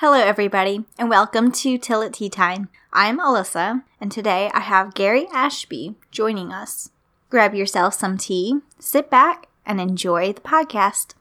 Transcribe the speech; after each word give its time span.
Hello, 0.00 0.14
everybody, 0.14 0.86
and 0.98 1.10
welcome 1.10 1.52
to 1.52 1.78
Tillett 1.78 2.14
Tea 2.14 2.30
Time. 2.30 2.70
I'm 2.90 3.20
Alyssa, 3.20 3.82
and 4.00 4.10
today 4.10 4.50
I 4.54 4.60
have 4.60 4.94
Gary 4.94 5.26
Ashby 5.30 5.94
joining 6.10 6.54
us. 6.54 6.88
Grab 7.28 7.54
yourself 7.54 7.92
some 7.92 8.16
tea, 8.16 8.60
sit 8.78 9.10
back, 9.10 9.48
and 9.66 9.78
enjoy 9.78 10.32
the 10.32 10.40
podcast. 10.40 11.12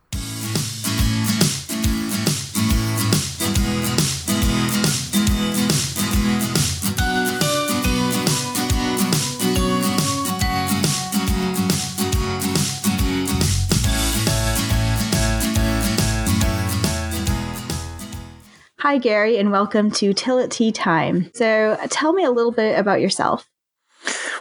Hi, 18.89 18.97
Gary, 18.97 19.37
and 19.37 19.51
welcome 19.51 19.91
to 19.91 20.15
Tillett 20.15 20.49
Tea 20.49 20.71
Time. 20.71 21.29
So, 21.35 21.77
tell 21.91 22.11
me 22.11 22.23
a 22.23 22.31
little 22.31 22.51
bit 22.51 22.75
about 22.75 23.01
yourself. 23.01 23.47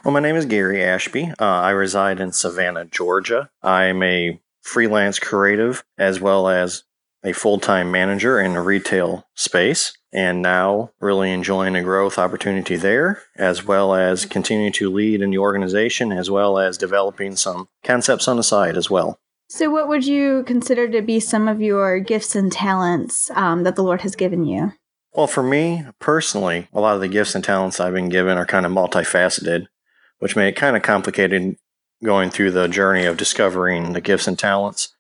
Well, 0.02 0.15
my 0.15 0.20
name 0.20 0.37
is 0.37 0.47
Gary 0.47 0.83
Ashby. 0.83 1.34
Uh, 1.39 1.45
I 1.45 1.69
reside 1.69 2.19
in 2.19 2.33
Savannah, 2.33 2.87
Georgia. 2.87 3.51
I'm 3.62 4.03
a 4.03 4.41
freelance 4.62 5.19
creative 5.19 5.84
as 5.98 6.19
well 6.19 6.48
as 6.48 6.84
a 7.23 7.34
full 7.34 7.61
time 7.61 7.91
manager 7.91 8.41
in 8.41 8.56
a 8.56 8.62
retail 8.62 9.29
space, 9.34 9.92
and 10.15 10.41
now 10.41 10.92
really 10.98 11.30
enjoying 11.30 11.77
a 11.77 11.83
growth 11.83 12.19
opportunity 12.19 12.77
there, 12.77 13.20
as 13.37 13.67
well 13.67 13.95
as 13.95 14.25
continuing 14.25 14.73
to 14.73 14.91
lead 14.91 15.20
in 15.20 15.28
the 15.28 15.37
organization, 15.37 16.11
as 16.11 16.30
well 16.30 16.59
as 16.59 16.78
developing 16.78 17.37
some 17.37 17.69
concepts 17.84 18.27
on 18.27 18.39
the 18.39 18.42
side 18.42 18.78
as 18.78 18.89
well. 18.89 19.20
So, 19.51 19.70
what 19.70 19.88
would 19.88 20.07
you 20.07 20.45
consider 20.47 20.88
to 20.88 21.01
be 21.01 21.20
some 21.20 21.48
of 21.48 21.62
your 21.62 22.01
gifts 22.01 22.37
and 22.37 22.52
talents 22.52 23.30
um, 23.30 23.62
that 23.62 23.77
the 23.77 23.83
Lord 23.83 24.02
has 24.02 24.15
given 24.15 24.45
you? 24.45 24.73
Well, 25.15 25.27
for 25.27 25.43
me 25.43 25.87
personally, 25.98 26.69
a 26.73 26.80
lot 26.80 26.95
of 26.95 27.01
the 27.01 27.09
gifts 27.09 27.34
and 27.34 27.43
talents 27.43 27.80
I've 27.80 27.95
been 27.95 28.11
given 28.11 28.37
are 28.37 28.45
kind 28.45 28.67
of 28.67 28.72
multifaceted, 28.72 29.67
which 30.19 30.37
made 30.37 30.48
it 30.48 30.56
kind 30.56 30.77
of 30.77 30.83
complicated 30.83 31.56
going 32.05 32.28
through 32.28 32.50
the 32.50 32.69
journey 32.69 33.06
of 33.06 33.17
discovering 33.17 33.95
the 33.95 34.03
gifts 34.03 34.28
and 34.28 34.39
talents. 34.39 34.95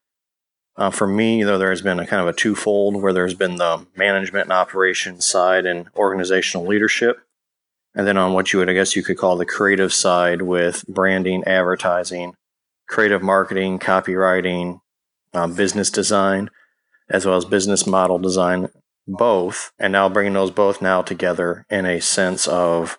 Uh, 0.76 0.90
for 0.90 1.06
me, 1.06 1.42
though, 1.42 1.58
there 1.58 1.70
has 1.70 1.82
been 1.82 2.00
a 2.00 2.06
kind 2.06 2.22
of 2.22 2.28
a 2.28 2.32
twofold 2.32 3.02
where 3.02 3.12
there's 3.12 3.34
been 3.34 3.56
the 3.56 3.86
management 3.96 4.44
and 4.44 4.52
operations 4.52 5.26
side 5.26 5.66
and 5.66 5.88
organizational 5.94 6.66
leadership. 6.66 7.18
And 7.94 8.06
then 8.06 8.16
on 8.16 8.32
what 8.32 8.52
you 8.52 8.60
would, 8.60 8.70
I 8.70 8.74
guess 8.74 8.96
you 8.96 9.02
could 9.02 9.18
call 9.18 9.36
the 9.36 9.44
creative 9.44 9.92
side 9.92 10.42
with 10.42 10.86
branding, 10.86 11.44
advertising, 11.44 12.34
creative 12.88 13.22
marketing, 13.22 13.78
copywriting, 13.78 14.80
um, 15.34 15.54
business 15.54 15.90
design, 15.90 16.50
as 17.08 17.24
well 17.24 17.36
as 17.36 17.44
business 17.44 17.86
model 17.86 18.18
design, 18.18 18.68
both. 19.06 19.72
And 19.78 19.92
now 19.92 20.08
bringing 20.08 20.32
those 20.32 20.50
both 20.50 20.82
now 20.82 21.02
together 21.02 21.64
in 21.70 21.86
a 21.86 22.00
sense 22.00 22.48
of 22.48 22.98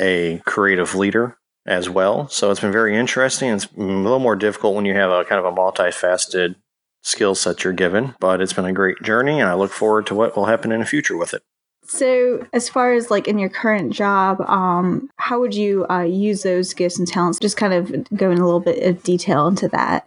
a 0.00 0.40
creative 0.44 0.94
leader 0.94 1.38
as 1.66 1.88
well. 1.88 2.28
So 2.28 2.50
it's 2.50 2.60
been 2.60 2.72
very 2.72 2.96
interesting. 2.96 3.50
It's 3.50 3.66
a 3.76 3.80
little 3.80 4.18
more 4.18 4.36
difficult 4.36 4.74
when 4.74 4.84
you 4.84 4.94
have 4.94 5.10
a 5.10 5.24
kind 5.24 5.44
of 5.44 5.50
a 5.50 5.56
multifaceted 5.56 6.56
skill 7.02 7.34
set 7.34 7.64
you're 7.64 7.72
given, 7.72 8.14
but 8.20 8.40
it's 8.40 8.52
been 8.52 8.64
a 8.64 8.72
great 8.72 9.02
journey 9.02 9.40
and 9.40 9.48
I 9.48 9.54
look 9.54 9.72
forward 9.72 10.06
to 10.06 10.14
what 10.14 10.36
will 10.36 10.46
happen 10.46 10.72
in 10.72 10.80
the 10.80 10.86
future 10.86 11.16
with 11.16 11.34
it. 11.34 11.42
So, 11.86 12.46
as 12.52 12.68
far 12.68 12.94
as 12.94 13.10
like 13.10 13.28
in 13.28 13.38
your 13.38 13.50
current 13.50 13.92
job, 13.92 14.40
um, 14.42 15.10
how 15.16 15.38
would 15.40 15.54
you 15.54 15.86
uh, 15.90 16.02
use 16.02 16.42
those 16.42 16.72
gifts 16.72 16.98
and 16.98 17.06
talents? 17.06 17.38
Just 17.38 17.56
kind 17.56 17.74
of 17.74 18.08
go 18.16 18.30
in 18.30 18.38
a 18.38 18.44
little 18.44 18.60
bit 18.60 18.82
of 18.82 19.02
detail 19.02 19.46
into 19.46 19.68
that. 19.68 20.06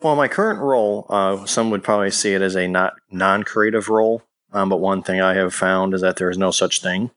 Well, 0.00 0.16
my 0.16 0.28
current 0.28 0.60
role, 0.60 1.06
uh, 1.08 1.44
some 1.46 1.70
would 1.70 1.82
probably 1.82 2.10
see 2.10 2.34
it 2.34 2.42
as 2.42 2.54
a 2.56 2.68
not 2.68 2.94
non-creative 3.10 3.88
role. 3.88 4.22
Um, 4.52 4.68
but 4.68 4.80
one 4.80 5.02
thing 5.02 5.20
I 5.20 5.34
have 5.34 5.54
found 5.54 5.92
is 5.92 6.00
that 6.00 6.16
there 6.16 6.30
is 6.30 6.38
no 6.38 6.50
such 6.50 6.80
thing. 6.80 7.10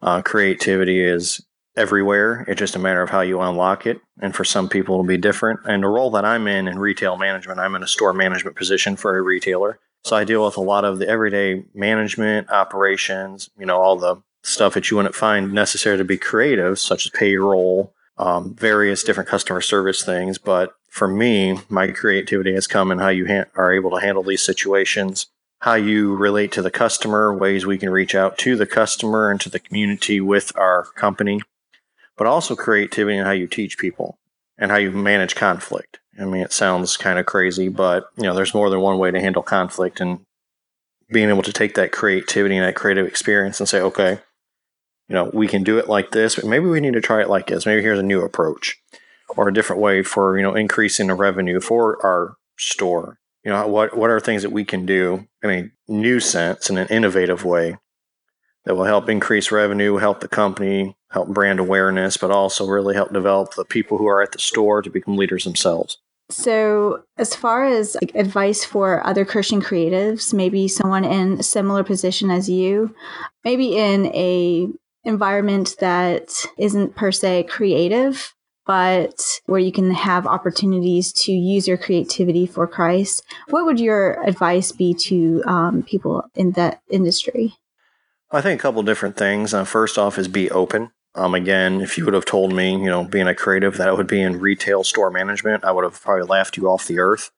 Uh, 0.00 0.22
creativity 0.22 1.02
is 1.02 1.44
everywhere. 1.76 2.44
It's 2.48 2.58
just 2.58 2.76
a 2.76 2.78
matter 2.78 3.02
of 3.02 3.10
how 3.10 3.20
you 3.20 3.40
unlock 3.40 3.86
it. 3.86 4.00
And 4.20 4.34
for 4.34 4.44
some 4.44 4.68
people, 4.68 4.94
it'll 4.94 5.04
be 5.04 5.18
different. 5.18 5.60
And 5.64 5.82
the 5.82 5.88
role 5.88 6.10
that 6.12 6.24
I'm 6.24 6.46
in 6.46 6.68
in 6.68 6.78
retail 6.78 7.16
management, 7.16 7.60
I'm 7.60 7.74
in 7.74 7.82
a 7.82 7.88
store 7.88 8.12
management 8.12 8.56
position 8.56 8.96
for 8.96 9.18
a 9.18 9.22
retailer. 9.22 9.78
So 10.06 10.14
I 10.14 10.22
deal 10.22 10.44
with 10.44 10.56
a 10.56 10.60
lot 10.60 10.84
of 10.84 11.00
the 11.00 11.08
everyday 11.08 11.64
management 11.74 12.48
operations, 12.48 13.50
you 13.58 13.66
know, 13.66 13.80
all 13.80 13.96
the 13.96 14.22
stuff 14.44 14.74
that 14.74 14.88
you 14.88 14.96
wouldn't 14.96 15.16
find 15.16 15.52
necessary 15.52 15.98
to 15.98 16.04
be 16.04 16.16
creative, 16.16 16.78
such 16.78 17.06
as 17.06 17.10
payroll, 17.10 17.92
um, 18.16 18.54
various 18.54 19.02
different 19.02 19.28
customer 19.28 19.60
service 19.60 20.04
things. 20.04 20.38
But 20.38 20.76
for 20.88 21.08
me, 21.08 21.58
my 21.68 21.88
creativity 21.88 22.54
has 22.54 22.68
come 22.68 22.92
in 22.92 23.00
how 23.00 23.08
you 23.08 23.26
ha- 23.26 23.50
are 23.56 23.74
able 23.74 23.90
to 23.90 23.96
handle 23.96 24.22
these 24.22 24.44
situations, 24.44 25.26
how 25.62 25.74
you 25.74 26.14
relate 26.14 26.52
to 26.52 26.62
the 26.62 26.70
customer, 26.70 27.36
ways 27.36 27.66
we 27.66 27.76
can 27.76 27.90
reach 27.90 28.14
out 28.14 28.38
to 28.38 28.54
the 28.54 28.64
customer 28.64 29.28
and 29.28 29.40
to 29.40 29.50
the 29.50 29.58
community 29.58 30.20
with 30.20 30.56
our 30.56 30.84
company, 30.94 31.40
but 32.16 32.28
also 32.28 32.54
creativity 32.54 33.18
in 33.18 33.24
how 33.24 33.32
you 33.32 33.48
teach 33.48 33.76
people 33.76 34.20
and 34.56 34.70
how 34.70 34.76
you 34.76 34.92
manage 34.92 35.34
conflict. 35.34 35.98
I 36.18 36.24
mean, 36.24 36.42
it 36.42 36.52
sounds 36.52 36.96
kind 36.96 37.18
of 37.18 37.26
crazy, 37.26 37.68
but 37.68 38.08
you 38.16 38.24
know, 38.24 38.34
there's 38.34 38.54
more 38.54 38.70
than 38.70 38.80
one 38.80 38.98
way 38.98 39.10
to 39.10 39.20
handle 39.20 39.42
conflict, 39.42 40.00
and 40.00 40.20
being 41.10 41.28
able 41.28 41.42
to 41.42 41.52
take 41.52 41.74
that 41.74 41.92
creativity 41.92 42.56
and 42.56 42.64
that 42.64 42.74
creative 42.74 43.06
experience 43.06 43.60
and 43.60 43.68
say, 43.68 43.80
okay, 43.80 44.20
you 45.08 45.14
know, 45.14 45.30
we 45.32 45.46
can 45.46 45.62
do 45.62 45.78
it 45.78 45.88
like 45.88 46.10
this, 46.10 46.34
but 46.34 46.46
maybe 46.46 46.66
we 46.66 46.80
need 46.80 46.94
to 46.94 47.00
try 47.00 47.20
it 47.20 47.30
like 47.30 47.46
this. 47.46 47.64
Maybe 47.64 47.82
here's 47.82 47.98
a 47.98 48.02
new 48.02 48.22
approach 48.22 48.76
or 49.28 49.48
a 49.48 49.54
different 49.54 49.82
way 49.82 50.02
for 50.02 50.36
you 50.36 50.42
know 50.42 50.54
increasing 50.54 51.08
the 51.08 51.14
revenue 51.14 51.60
for 51.60 52.04
our 52.04 52.36
store. 52.58 53.18
You 53.44 53.52
know, 53.52 53.66
what 53.66 53.96
what 53.96 54.10
are 54.10 54.20
things 54.20 54.42
that 54.42 54.52
we 54.52 54.64
can 54.64 54.86
do 54.86 55.26
in 55.42 55.50
a 55.50 55.70
new 55.88 56.20
sense 56.20 56.70
in 56.70 56.78
an 56.78 56.88
innovative 56.88 57.44
way 57.44 57.78
that 58.64 58.74
will 58.74 58.84
help 58.84 59.08
increase 59.08 59.52
revenue, 59.52 59.96
help 59.96 60.20
the 60.20 60.28
company, 60.28 60.96
help 61.10 61.28
brand 61.28 61.60
awareness, 61.60 62.16
but 62.16 62.32
also 62.32 62.66
really 62.66 62.94
help 62.94 63.12
develop 63.12 63.54
the 63.54 63.64
people 63.64 63.98
who 63.98 64.08
are 64.08 64.22
at 64.22 64.32
the 64.32 64.40
store 64.40 64.82
to 64.82 64.90
become 64.90 65.16
leaders 65.16 65.44
themselves. 65.44 65.98
So, 66.28 67.04
as 67.18 67.36
far 67.36 67.64
as 67.64 67.96
like, 68.00 68.12
advice 68.14 68.64
for 68.64 69.06
other 69.06 69.24
Christian 69.24 69.62
creatives, 69.62 70.34
maybe 70.34 70.66
someone 70.66 71.04
in 71.04 71.38
a 71.38 71.42
similar 71.42 71.84
position 71.84 72.30
as 72.30 72.48
you, 72.48 72.94
maybe 73.44 73.76
in 73.76 74.06
a 74.06 74.68
environment 75.04 75.76
that 75.78 76.32
isn't 76.58 76.96
per 76.96 77.12
se 77.12 77.44
creative, 77.44 78.34
but 78.66 79.22
where 79.46 79.60
you 79.60 79.70
can 79.70 79.92
have 79.92 80.26
opportunities 80.26 81.12
to 81.12 81.32
use 81.32 81.68
your 81.68 81.76
creativity 81.76 82.46
for 82.46 82.66
Christ, 82.66 83.22
what 83.50 83.64
would 83.64 83.78
your 83.78 84.20
advice 84.26 84.72
be 84.72 84.92
to 84.94 85.42
um, 85.46 85.84
people 85.84 86.24
in 86.34 86.50
that 86.52 86.80
industry? 86.90 87.54
I 88.32 88.40
think 88.40 88.60
a 88.60 88.62
couple 88.62 88.82
different 88.82 89.16
things. 89.16 89.54
Uh, 89.54 89.64
first 89.64 89.96
off, 89.96 90.18
is 90.18 90.26
be 90.26 90.50
open. 90.50 90.90
Um, 91.16 91.34
again, 91.34 91.80
if 91.80 91.96
you 91.96 92.04
would 92.04 92.12
have 92.12 92.26
told 92.26 92.52
me, 92.52 92.72
you 92.72 92.90
know, 92.90 93.02
being 93.02 93.26
a 93.26 93.34
creative 93.34 93.78
that 93.78 93.88
I 93.88 93.92
would 93.92 94.06
be 94.06 94.20
in 94.20 94.38
retail 94.38 94.84
store 94.84 95.10
management, 95.10 95.64
I 95.64 95.72
would 95.72 95.84
have 95.84 96.00
probably 96.00 96.26
laughed 96.26 96.58
you 96.58 96.68
off 96.68 96.86
the 96.86 96.98
earth. 96.98 97.30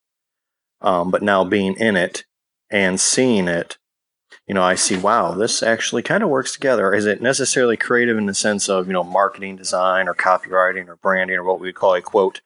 Um, 0.81 1.13
but 1.13 1.23
now 1.23 1.45
being 1.45 1.75
in 1.75 1.97
it 1.97 2.25
and 2.71 3.01
seeing 3.01 3.47
it, 3.47 3.79
you 4.49 4.55
know, 4.55 4.65
I 4.65 4.75
see, 4.75 4.97
wow, 4.97 5.33
this 5.35 5.63
actually 5.63 6.03
kind 6.03 6.25
of 6.25 6.29
works 6.29 6.53
together. 6.53 6.93
Is 6.93 7.07
it 7.07 7.23
necessarily 7.23 7.77
creative 7.77 8.19
in 8.19 8.27
the 8.27 8.35
sense 8.35 8.69
of, 8.69 8.89
you 8.89 8.93
know, 8.93 9.05
marketing 9.05 9.55
design 9.55 10.09
or 10.09 10.15
copywriting 10.15 10.89
or 10.89 10.97
branding 10.97 11.37
or 11.37 11.45
what 11.45 11.61
we 11.61 11.73
call 11.73 11.95
a 11.95 12.03
quote 12.03 12.41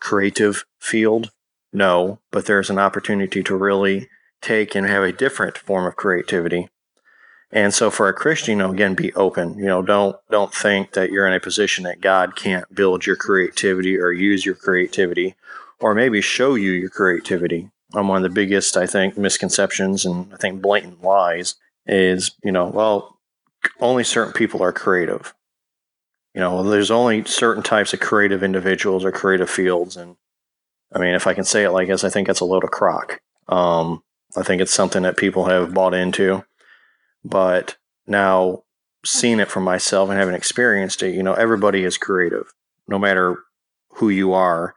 creative 0.00 0.64
field? 0.80 1.30
No, 1.72 2.18
but 2.32 2.46
there's 2.46 2.70
an 2.70 2.78
opportunity 2.78 3.42
to 3.44 3.56
really 3.56 4.08
take 4.40 4.74
and 4.74 4.88
have 4.88 5.04
a 5.04 5.12
different 5.12 5.56
form 5.56 5.86
of 5.86 5.94
creativity 5.94 6.68
and 7.52 7.74
so 7.74 7.90
for 7.90 8.08
a 8.08 8.14
Christian, 8.14 8.52
you 8.52 8.58
know, 8.64 8.72
again, 8.72 8.94
be 8.94 9.12
open. 9.12 9.58
You 9.58 9.66
know, 9.66 9.82
don't 9.82 10.16
don't 10.30 10.54
think 10.54 10.92
that 10.92 11.10
you're 11.10 11.26
in 11.26 11.34
a 11.34 11.40
position 11.40 11.84
that 11.84 12.00
God 12.00 12.34
can't 12.34 12.74
build 12.74 13.04
your 13.04 13.16
creativity 13.16 13.98
or 13.98 14.10
use 14.10 14.46
your 14.46 14.54
creativity 14.54 15.34
or 15.78 15.94
maybe 15.94 16.22
show 16.22 16.54
you 16.54 16.70
your 16.70 16.88
creativity. 16.88 17.70
Um, 17.94 18.08
one 18.08 18.16
of 18.16 18.22
the 18.22 18.34
biggest, 18.34 18.78
I 18.78 18.86
think, 18.86 19.18
misconceptions 19.18 20.06
and 20.06 20.32
I 20.32 20.38
think 20.38 20.62
blatant 20.62 21.02
lies 21.02 21.56
is, 21.86 22.30
you 22.42 22.52
know, 22.52 22.66
well, 22.66 23.18
only 23.80 24.02
certain 24.02 24.32
people 24.32 24.62
are 24.62 24.72
creative. 24.72 25.34
You 26.34 26.40
know, 26.40 26.62
there's 26.62 26.90
only 26.90 27.24
certain 27.24 27.62
types 27.62 27.92
of 27.92 28.00
creative 28.00 28.42
individuals 28.42 29.04
or 29.04 29.12
creative 29.12 29.50
fields. 29.50 29.98
And 29.98 30.16
I 30.94 30.98
mean, 30.98 31.14
if 31.14 31.26
I 31.26 31.34
can 31.34 31.44
say 31.44 31.64
it 31.64 31.70
like 31.70 31.88
this, 31.88 32.04
I 32.04 32.08
think 32.08 32.28
that's 32.28 32.40
a 32.40 32.46
load 32.46 32.64
of 32.64 32.70
crock. 32.70 33.20
Um, 33.48 34.02
I 34.34 34.42
think 34.42 34.62
it's 34.62 34.72
something 34.72 35.02
that 35.02 35.18
people 35.18 35.44
have 35.44 35.74
bought 35.74 35.92
into 35.92 36.44
but 37.24 37.76
now 38.06 38.62
seeing 39.04 39.40
it 39.40 39.50
for 39.50 39.60
myself 39.60 40.10
and 40.10 40.18
having 40.18 40.34
experienced 40.34 41.02
it, 41.02 41.14
you 41.14 41.22
know, 41.22 41.34
everybody 41.34 41.84
is 41.84 41.98
creative, 41.98 42.52
no 42.86 42.98
matter 42.98 43.38
who 43.94 44.08
you 44.08 44.32
are. 44.32 44.74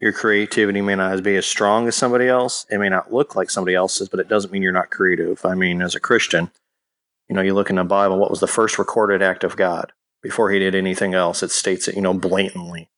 Your 0.00 0.12
creativity 0.12 0.80
may 0.80 0.96
not 0.96 1.22
be 1.22 1.36
as 1.36 1.46
strong 1.46 1.86
as 1.86 1.96
somebody 1.96 2.26
else. 2.26 2.66
It 2.70 2.78
may 2.78 2.88
not 2.88 3.12
look 3.12 3.36
like 3.36 3.50
somebody 3.50 3.76
else's, 3.76 4.08
but 4.08 4.18
it 4.18 4.28
doesn't 4.28 4.52
mean 4.52 4.62
you're 4.62 4.72
not 4.72 4.90
creative. 4.90 5.44
I 5.44 5.54
mean, 5.54 5.80
as 5.80 5.94
a 5.94 6.00
Christian, 6.00 6.50
you 7.28 7.36
know, 7.36 7.42
you 7.42 7.54
look 7.54 7.70
in 7.70 7.76
the 7.76 7.84
Bible, 7.84 8.18
what 8.18 8.30
was 8.30 8.40
the 8.40 8.48
first 8.48 8.78
recorded 8.78 9.22
act 9.22 9.44
of 9.44 9.56
God? 9.56 9.92
Before 10.20 10.50
he 10.50 10.58
did 10.58 10.74
anything 10.74 11.14
else, 11.14 11.42
it 11.42 11.50
states 11.50 11.86
it, 11.88 11.94
you 11.94 12.02
know, 12.02 12.14
blatantly. 12.14 12.88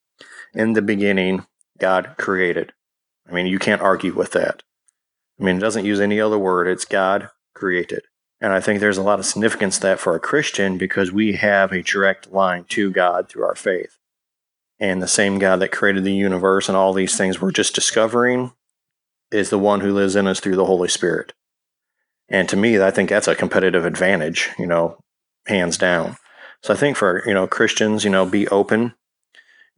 In 0.54 0.72
the 0.72 0.82
beginning, 0.82 1.46
God 1.78 2.14
created. 2.16 2.72
I 3.28 3.32
mean, 3.32 3.46
you 3.46 3.58
can't 3.58 3.82
argue 3.82 4.14
with 4.14 4.32
that. 4.32 4.62
I 5.38 5.44
mean, 5.44 5.56
it 5.56 5.60
doesn't 5.60 5.84
use 5.84 6.00
any 6.00 6.20
other 6.20 6.38
word. 6.38 6.68
It's 6.68 6.84
God 6.84 7.28
created. 7.54 8.04
And 8.40 8.52
I 8.52 8.60
think 8.60 8.80
there's 8.80 8.98
a 8.98 9.02
lot 9.02 9.18
of 9.18 9.26
significance 9.26 9.76
to 9.76 9.82
that 9.82 10.00
for 10.00 10.14
a 10.14 10.20
Christian 10.20 10.76
because 10.76 11.12
we 11.12 11.34
have 11.34 11.72
a 11.72 11.82
direct 11.82 12.32
line 12.32 12.64
to 12.70 12.90
God 12.90 13.28
through 13.28 13.44
our 13.44 13.54
faith. 13.54 13.98
And 14.78 15.00
the 15.00 15.08
same 15.08 15.38
God 15.38 15.60
that 15.60 15.72
created 15.72 16.04
the 16.04 16.14
universe 16.14 16.68
and 16.68 16.76
all 16.76 16.92
these 16.92 17.16
things 17.16 17.40
we're 17.40 17.52
just 17.52 17.74
discovering 17.74 18.52
is 19.30 19.50
the 19.50 19.58
one 19.58 19.80
who 19.80 19.92
lives 19.92 20.16
in 20.16 20.26
us 20.26 20.40
through 20.40 20.56
the 20.56 20.66
Holy 20.66 20.88
Spirit. 20.88 21.32
And 22.28 22.48
to 22.48 22.56
me, 22.56 22.80
I 22.80 22.90
think 22.90 23.08
that's 23.08 23.28
a 23.28 23.34
competitive 23.34 23.84
advantage, 23.84 24.50
you 24.58 24.66
know, 24.66 24.98
hands 25.46 25.78
down. 25.78 26.16
So 26.62 26.74
I 26.74 26.76
think 26.76 26.96
for, 26.96 27.22
you 27.26 27.34
know, 27.34 27.46
Christians, 27.46 28.04
you 28.04 28.10
know, 28.10 28.26
be 28.26 28.48
open, 28.48 28.94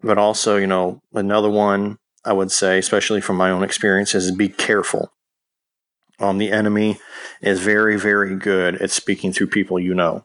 but 0.03 0.19
also, 0.19 0.57
you 0.57 0.67
know, 0.67 1.03
another 1.13 1.51
one 1.51 1.99
I 2.25 2.33
would 2.33 2.51
say, 2.51 2.79
especially 2.79 3.21
from 3.21 3.37
my 3.37 3.51
own 3.51 3.63
experience, 3.63 4.15
is 4.15 4.33
be 4.33 4.49
careful. 4.49 5.13
Um, 6.19 6.39
the 6.39 6.51
enemy 6.51 6.99
is 7.43 7.61
very, 7.61 7.99
very 7.99 8.37
good 8.37 8.77
at 8.77 8.91
speaking 8.91 9.33
through 9.33 9.49
people 9.49 9.79
you 9.79 9.95
know. 9.95 10.25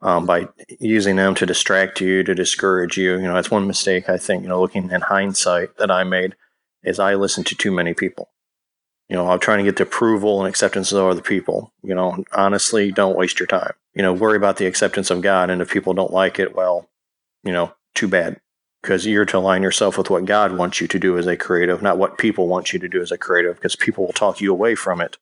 Um, 0.00 0.26
by 0.26 0.48
using 0.80 1.14
them 1.14 1.36
to 1.36 1.46
distract 1.46 2.00
you, 2.00 2.24
to 2.24 2.34
discourage 2.34 2.96
you. 2.96 3.12
You 3.12 3.22
know, 3.22 3.34
that's 3.34 3.52
one 3.52 3.68
mistake 3.68 4.08
I 4.08 4.16
think, 4.16 4.42
you 4.42 4.48
know, 4.48 4.60
looking 4.60 4.90
in 4.90 5.00
hindsight 5.00 5.76
that 5.76 5.92
I 5.92 6.02
made 6.02 6.34
is 6.82 6.98
I 6.98 7.14
listened 7.14 7.46
to 7.46 7.54
too 7.54 7.70
many 7.70 7.94
people. 7.94 8.28
You 9.08 9.14
know, 9.14 9.28
I'm 9.28 9.38
trying 9.38 9.58
to 9.58 9.64
get 9.64 9.76
the 9.76 9.84
approval 9.84 10.40
and 10.40 10.48
acceptance 10.48 10.90
of 10.90 11.06
other 11.06 11.20
people. 11.20 11.72
You 11.84 11.94
know, 11.94 12.24
honestly, 12.32 12.90
don't 12.90 13.16
waste 13.16 13.38
your 13.38 13.46
time. 13.46 13.74
You 13.94 14.02
know, 14.02 14.12
worry 14.12 14.36
about 14.36 14.56
the 14.56 14.66
acceptance 14.66 15.08
of 15.08 15.20
God. 15.20 15.50
And 15.50 15.62
if 15.62 15.70
people 15.70 15.94
don't 15.94 16.12
like 16.12 16.40
it, 16.40 16.56
well, 16.56 16.88
you 17.44 17.52
know, 17.52 17.72
too 17.94 18.08
bad 18.08 18.40
because 18.82 19.06
you're 19.06 19.24
to 19.24 19.38
align 19.38 19.62
yourself 19.62 19.96
with 19.96 20.10
what 20.10 20.24
God 20.24 20.56
wants 20.56 20.80
you 20.80 20.88
to 20.88 20.98
do 20.98 21.16
as 21.16 21.26
a 21.26 21.36
creative, 21.36 21.82
not 21.82 21.98
what 21.98 22.18
people 22.18 22.48
want 22.48 22.72
you 22.72 22.78
to 22.80 22.88
do 22.88 23.00
as 23.00 23.12
a 23.12 23.18
creative, 23.18 23.56
because 23.56 23.76
people 23.76 24.04
will 24.04 24.12
talk 24.12 24.40
you 24.40 24.50
away 24.52 24.74
from 24.74 25.00
it 25.00 25.18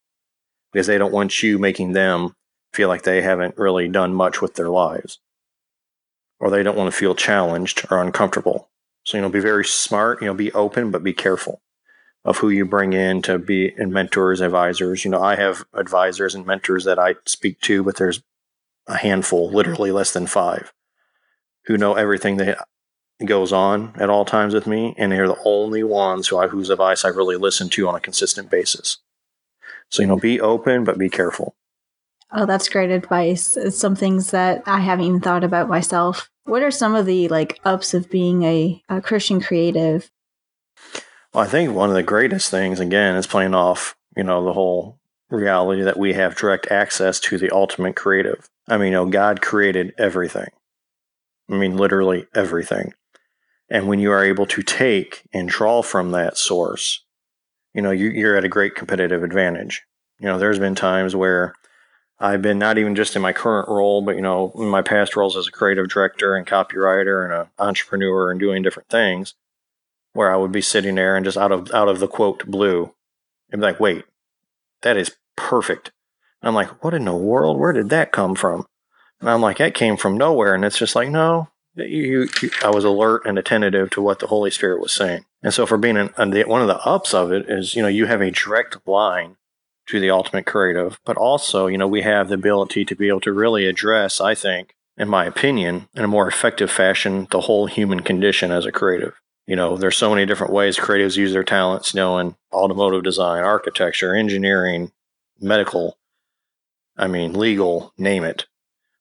because 0.73 0.87
they 0.87 0.99
don't 0.99 1.13
want 1.13 1.43
you 1.43 1.59
making 1.59 1.93
them 1.93 2.35
feel 2.73 2.89
like 2.89 3.03
they 3.03 3.21
haven't 3.21 3.59
really 3.59 3.89
done 3.89 4.15
much 4.15 4.41
with 4.41 4.55
their 4.55 4.71
lives 4.71 5.19
or 6.39 6.51
they 6.51 6.63
don't 6.63 6.77
want 6.77 6.91
to 6.91 6.97
feel 6.97 7.15
challenged 7.15 7.87
or 7.91 8.03
uncomfortable. 8.03 8.71
So, 9.05 9.17
you 9.17 9.23
know, 9.23 9.29
be 9.29 9.41
very 9.41 9.65
smart, 9.65 10.23
you 10.23 10.27
know, 10.27 10.35
be 10.35 10.53
open, 10.53 10.91
but 10.91 11.03
be 11.03 11.13
careful 11.13 11.61
of 12.25 12.39
who 12.39 12.49
you 12.51 12.65
bring 12.65 12.93
in 12.93 13.23
to 13.23 13.39
be 13.39 13.75
in 13.77 13.93
mentors, 13.93 14.41
advisors. 14.41 15.05
You 15.05 15.11
know, 15.11 15.23
I 15.23 15.37
have 15.37 15.65
advisors 15.75 16.35
and 16.35 16.47
mentors 16.47 16.85
that 16.85 16.99
I 16.99 17.17
speak 17.27 17.61
to, 17.63 17.83
but 17.83 17.97
there's 17.97 18.23
a 18.87 18.97
handful, 18.97 19.51
literally 19.51 19.91
less 19.91 20.13
than 20.13 20.27
five, 20.27 20.73
who 21.65 21.77
know 21.77 21.95
everything 21.95 22.37
that 22.39 22.67
goes 23.27 23.53
on 23.53 23.93
at 23.97 24.11
all 24.11 24.25
times 24.25 24.55
with 24.55 24.67
me, 24.67 24.95
and 24.97 25.13
they're 25.13 25.29
the 25.29 25.43
only 25.45 25.83
ones 25.83 26.29
who 26.29 26.39
I, 26.39 26.49
whose 26.49 26.71
advice 26.71 27.05
I 27.05 27.09
really 27.09 27.37
listen 27.37 27.69
to 27.71 27.89
on 27.89 27.95
a 27.95 28.01
consistent 28.01 28.51
basis. 28.51 28.99
So, 29.91 30.03
you 30.03 30.09
know, 30.09 30.17
be 30.17 30.41
open, 30.41 30.85
but 30.85 30.99
be 30.99 31.11
careful. 31.11 31.55
Oh, 32.33 32.47
that's 32.47 32.69
great 32.69 32.91
advice. 32.91 33.57
It's 33.57 33.77
some 33.77 33.97
things 33.97 34.31
that 34.31 34.63
I 34.67 34.81
haven't 34.81 35.05
even 35.05 35.21
thought 35.21 35.43
about 35.43 35.69
myself. 35.69 36.31
What 36.45 36.63
are 36.63 36.71
some 36.71 36.95
of 36.95 37.07
the 37.07 37.29
like 37.29 37.59
ups 37.65 37.93
of 37.93 38.09
being 38.09 38.45
a, 38.45 38.83
a 38.89 39.01
Christian 39.01 39.41
creative? 39.41 40.11
Well, 41.35 41.45
I 41.45 41.49
think 41.49 41.75
one 41.75 41.91
of 41.91 41.97
the 41.97 42.03
greatest 42.03 42.51
things, 42.51 42.81
again, 42.81 43.17
is 43.17 43.27
playing 43.27 43.55
off, 43.55 43.97
you 44.17 44.23
know, 44.23 44.45
the 44.45 44.53
whole 44.53 44.99
reality 45.29 45.83
that 45.83 45.99
we 45.99 46.13
have 46.15 46.37
direct 46.37 46.71
access 46.71 47.21
to 47.21 47.39
the 47.39 47.51
ultimate 47.51 47.97
creative. 47.97 48.49
I 48.69 48.79
mean, 48.79 48.87
you 48.87 48.93
know, 48.93 49.07
God 49.07 49.41
created 49.41 49.93
everything. 49.99 50.49
I 51.51 51.55
mean, 51.55 51.77
literally 51.77 52.27
everything. 52.35 52.95
And 53.71 53.87
when 53.87 54.01
you 54.01 54.11
are 54.11 54.25
able 54.25 54.47
to 54.47 54.63
take 54.63 55.23
and 55.33 55.49
draw 55.49 55.83
from 55.83 56.11
that 56.11 56.37
source, 56.37 57.05
you 57.73 57.81
know, 57.81 57.93
you, 57.93 58.09
you're 58.09 58.37
at 58.37 58.45
a 58.45 58.49
great 58.49 58.75
competitive 58.75 59.23
advantage. 59.23 59.83
You 60.19 60.27
know, 60.27 60.39
there's 60.39 60.59
been 60.59 60.75
times 60.75 61.15
where 61.15 61.55
I've 62.19 62.43
been 62.43 62.59
not 62.59 62.77
even 62.77 62.95
just 62.95 63.17
in 63.17 63.23
my 63.23 63.33
current 63.33 63.69
role, 63.69 64.03
but 64.03 64.17
you 64.17 64.21
know, 64.21 64.53
in 64.57 64.69
my 64.69 64.83
past 64.83 65.17
roles 65.17 65.37
as 65.37 65.47
a 65.47 65.53
creative 65.53 65.89
director 65.89 66.35
and 66.35 66.47
copywriter 66.47 67.25
and 67.25 67.33
an 67.33 67.47
entrepreneur 67.59 68.31
and 68.31 68.39
doing 68.39 68.63
different 68.63 68.91
things, 68.91 69.35
where 70.13 70.33
I 70.33 70.37
would 70.37 70.53
be 70.53 70.61
sitting 70.61 70.97
there 70.97 71.17
and 71.17 71.25
just 71.25 71.39
out 71.39 71.53
of 71.53 71.71
out 71.73 71.89
of 71.89 72.01
the 72.01 72.09
quote 72.09 72.45
blue, 72.47 72.93
and 73.51 73.61
be 73.61 73.67
like, 73.67 73.81
"Wait, 73.81 74.05
that 74.83 74.99
is 74.99 75.17
perfect." 75.37 75.93
And 76.43 76.49
I'm 76.49 76.55
like, 76.55 76.85
"What 76.85 76.93
in 76.93 77.07
the 77.07 77.15
world? 77.15 77.59
Where 77.59 77.73
did 77.73 77.89
that 77.89 78.13
come 78.13 78.35
from?" 78.35 78.67
And 79.21 79.31
I'm 79.31 79.41
like, 79.41 79.57
"That 79.57 79.75
came 79.75 79.97
from 79.97 80.19
nowhere." 80.19 80.55
And 80.55 80.65
it's 80.65 80.79
just 80.79 80.95
like, 80.95 81.09
no, 81.09 81.49
you, 81.89 82.29
you, 82.43 82.51
I 82.65 82.71
was 82.71 82.85
alert 82.85 83.23
and 83.25 83.39
attentive 83.39 83.91
to 83.91 84.03
what 84.03 84.19
the 84.19 84.27
Holy 84.27 84.51
Spirit 84.51 84.81
was 84.81 84.93
saying. 84.93 85.25
And 85.43 85.55
so, 85.55 85.67
for 85.67 85.79
being 85.79 85.97
an, 85.97 86.11
one 86.17 86.61
of 86.61 86.69
the 86.69 86.81
ups 86.85 87.15
of 87.15 87.33
it 87.33 87.49
is, 87.49 87.75
you 87.75 87.83
know, 87.83 87.89
you 87.89 88.07
have 88.07 88.21
a 88.21 88.31
direct 88.31 88.77
line 88.87 89.37
to 89.89 90.01
the 90.01 90.11
ultimate 90.11 90.47
creative, 90.47 91.01
but 91.05 91.17
also, 91.17 91.67
you 91.67 91.79
know, 91.79 91.89
we 91.89 92.03
have 92.03 92.29
the 92.29 92.35
ability 92.35 92.85
to 92.85 92.95
be 92.95 93.09
able 93.09 93.21
to 93.23 93.33
really 93.33 93.67
address, 93.67 94.21
I 94.21 94.35
think, 94.35 94.75
in 94.97 95.09
my 95.09 95.25
opinion, 95.25 95.89
in 95.95 96.05
a 96.05 96.09
more 96.09 96.29
effective 96.29 96.71
fashion, 96.71 97.27
the 97.31 97.41
whole 97.43 97.67
human 97.67 98.01
condition 98.01 98.53
as 98.53 98.67
a 98.67 98.73
creative. 98.73 99.21
You 99.47 99.57
know, 99.57 99.77
there's 99.77 99.97
so 99.97 100.11
many 100.11 100.27
different 100.27 100.53
ways 100.53 100.79
creatives 100.79 101.17
use 101.17 101.33
their 101.33 101.43
talents, 101.43 101.93
you 101.93 101.99
know, 101.99 102.19
in 102.19 102.37
automotive 102.53 103.03
design, 103.03 103.43
architecture, 103.43 104.15
engineering, 104.15 104.93
medical, 105.41 105.99
I 106.97 107.09
mean, 107.09 107.33
legal, 107.33 107.93
name 107.99 108.25
it. 108.25 108.47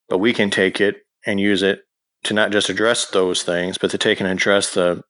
But 0.07 0.17
we 0.19 0.33
can 0.33 0.49
take 0.49 0.81
it 0.81 1.05
and 1.25 1.39
use 1.39 1.61
it 1.61 1.83
to 2.23 2.33
not 2.33 2.51
just 2.51 2.69
address 2.69 3.05
those 3.05 3.43
things, 3.43 3.77
but 3.77 3.91
to 3.91 3.97
take 3.97 4.19
and 4.19 4.29
address 4.29 4.73
the 4.73 5.03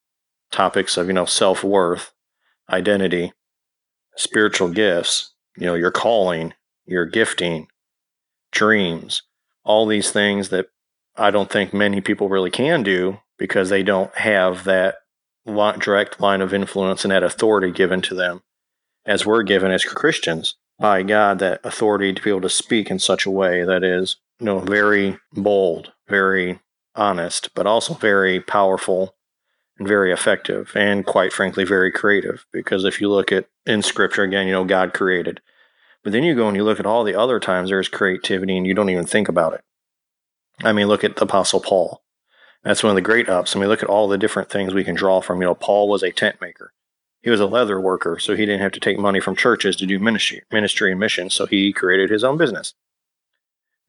topics 0.51 0.97
of, 0.97 1.07
you 1.07 1.13
know, 1.13 1.25
self 1.25 1.63
worth, 1.63 2.11
identity, 2.69 3.31
spiritual 4.15 4.69
gifts, 4.69 5.33
you 5.57 5.65
know, 5.65 5.75
your 5.75 5.91
calling, 5.91 6.53
your 6.85 7.05
gifting, 7.05 7.67
dreams, 8.51 9.23
all 9.63 9.85
these 9.85 10.11
things 10.11 10.49
that 10.49 10.67
I 11.15 11.31
don't 11.31 11.49
think 11.49 11.73
many 11.73 12.01
people 12.01 12.29
really 12.29 12.51
can 12.51 12.83
do 12.83 13.19
because 13.37 13.69
they 13.69 13.83
don't 13.83 14.13
have 14.15 14.63
that 14.65 14.95
direct 15.45 16.19
line 16.19 16.41
of 16.41 16.53
influence 16.53 17.03
and 17.03 17.11
that 17.11 17.23
authority 17.23 17.71
given 17.71 18.01
to 18.01 18.15
them 18.15 18.41
as 19.05 19.25
we're 19.25 19.43
given 19.43 19.71
as 19.71 19.83
Christians 19.83 20.55
by 20.77 21.03
God, 21.03 21.39
that 21.39 21.61
authority 21.63 22.13
to 22.13 22.21
be 22.21 22.29
able 22.29 22.41
to 22.41 22.49
speak 22.49 22.89
in 22.89 22.99
such 22.99 23.25
a 23.25 23.31
way 23.31 23.63
that 23.63 23.83
is, 23.83 24.17
you 24.39 24.45
know, 24.45 24.59
very 24.59 25.17
bold, 25.33 25.91
very 26.07 26.59
honest, 26.99 27.53
but 27.55 27.65
also 27.65 27.93
very 27.93 28.39
powerful 28.39 29.15
and 29.77 29.87
very 29.87 30.11
effective, 30.11 30.71
and 30.75 31.05
quite 31.05 31.31
frankly, 31.31 31.63
very 31.63 31.91
creative. 31.91 32.45
Because 32.51 32.83
if 32.83 32.99
you 32.99 33.09
look 33.09 33.31
at 33.31 33.47
in 33.65 33.81
scripture, 33.81 34.23
again, 34.23 34.45
you 34.45 34.53
know, 34.53 34.65
God 34.65 34.93
created. 34.93 35.41
But 36.03 36.13
then 36.13 36.23
you 36.23 36.35
go 36.35 36.47
and 36.47 36.55
you 36.55 36.63
look 36.63 36.79
at 36.79 36.85
all 36.85 37.03
the 37.03 37.15
other 37.15 37.39
times 37.39 37.69
there's 37.69 37.87
creativity 37.87 38.57
and 38.57 38.67
you 38.67 38.73
don't 38.73 38.89
even 38.89 39.05
think 39.05 39.27
about 39.29 39.53
it. 39.53 39.61
I 40.63 40.73
mean, 40.73 40.87
look 40.87 41.03
at 41.03 41.15
the 41.15 41.23
Apostle 41.23 41.61
Paul. 41.61 42.03
That's 42.63 42.83
one 42.83 42.91
of 42.91 42.95
the 42.95 43.01
great 43.01 43.29
ups. 43.29 43.55
I 43.55 43.59
mean, 43.59 43.69
look 43.69 43.83
at 43.83 43.89
all 43.89 44.07
the 44.07 44.17
different 44.17 44.49
things 44.49 44.73
we 44.73 44.83
can 44.83 44.95
draw 44.95 45.21
from. 45.21 45.41
You 45.41 45.47
know, 45.47 45.55
Paul 45.55 45.87
was 45.87 46.03
a 46.03 46.11
tent 46.11 46.41
maker. 46.41 46.73
He 47.21 47.29
was 47.29 47.39
a 47.39 47.45
leather 47.45 47.79
worker, 47.79 48.17
so 48.19 48.35
he 48.35 48.45
didn't 48.45 48.61
have 48.61 48.71
to 48.73 48.79
take 48.79 48.97
money 48.97 49.19
from 49.19 49.35
churches 49.35 49.75
to 49.77 49.85
do 49.85 49.99
ministry, 49.99 50.41
ministry 50.51 50.91
and 50.91 50.99
mission. 50.99 51.29
So 51.29 51.45
he 51.45 51.73
created 51.73 52.09
his 52.09 52.23
own 52.23 52.37
business. 52.37 52.73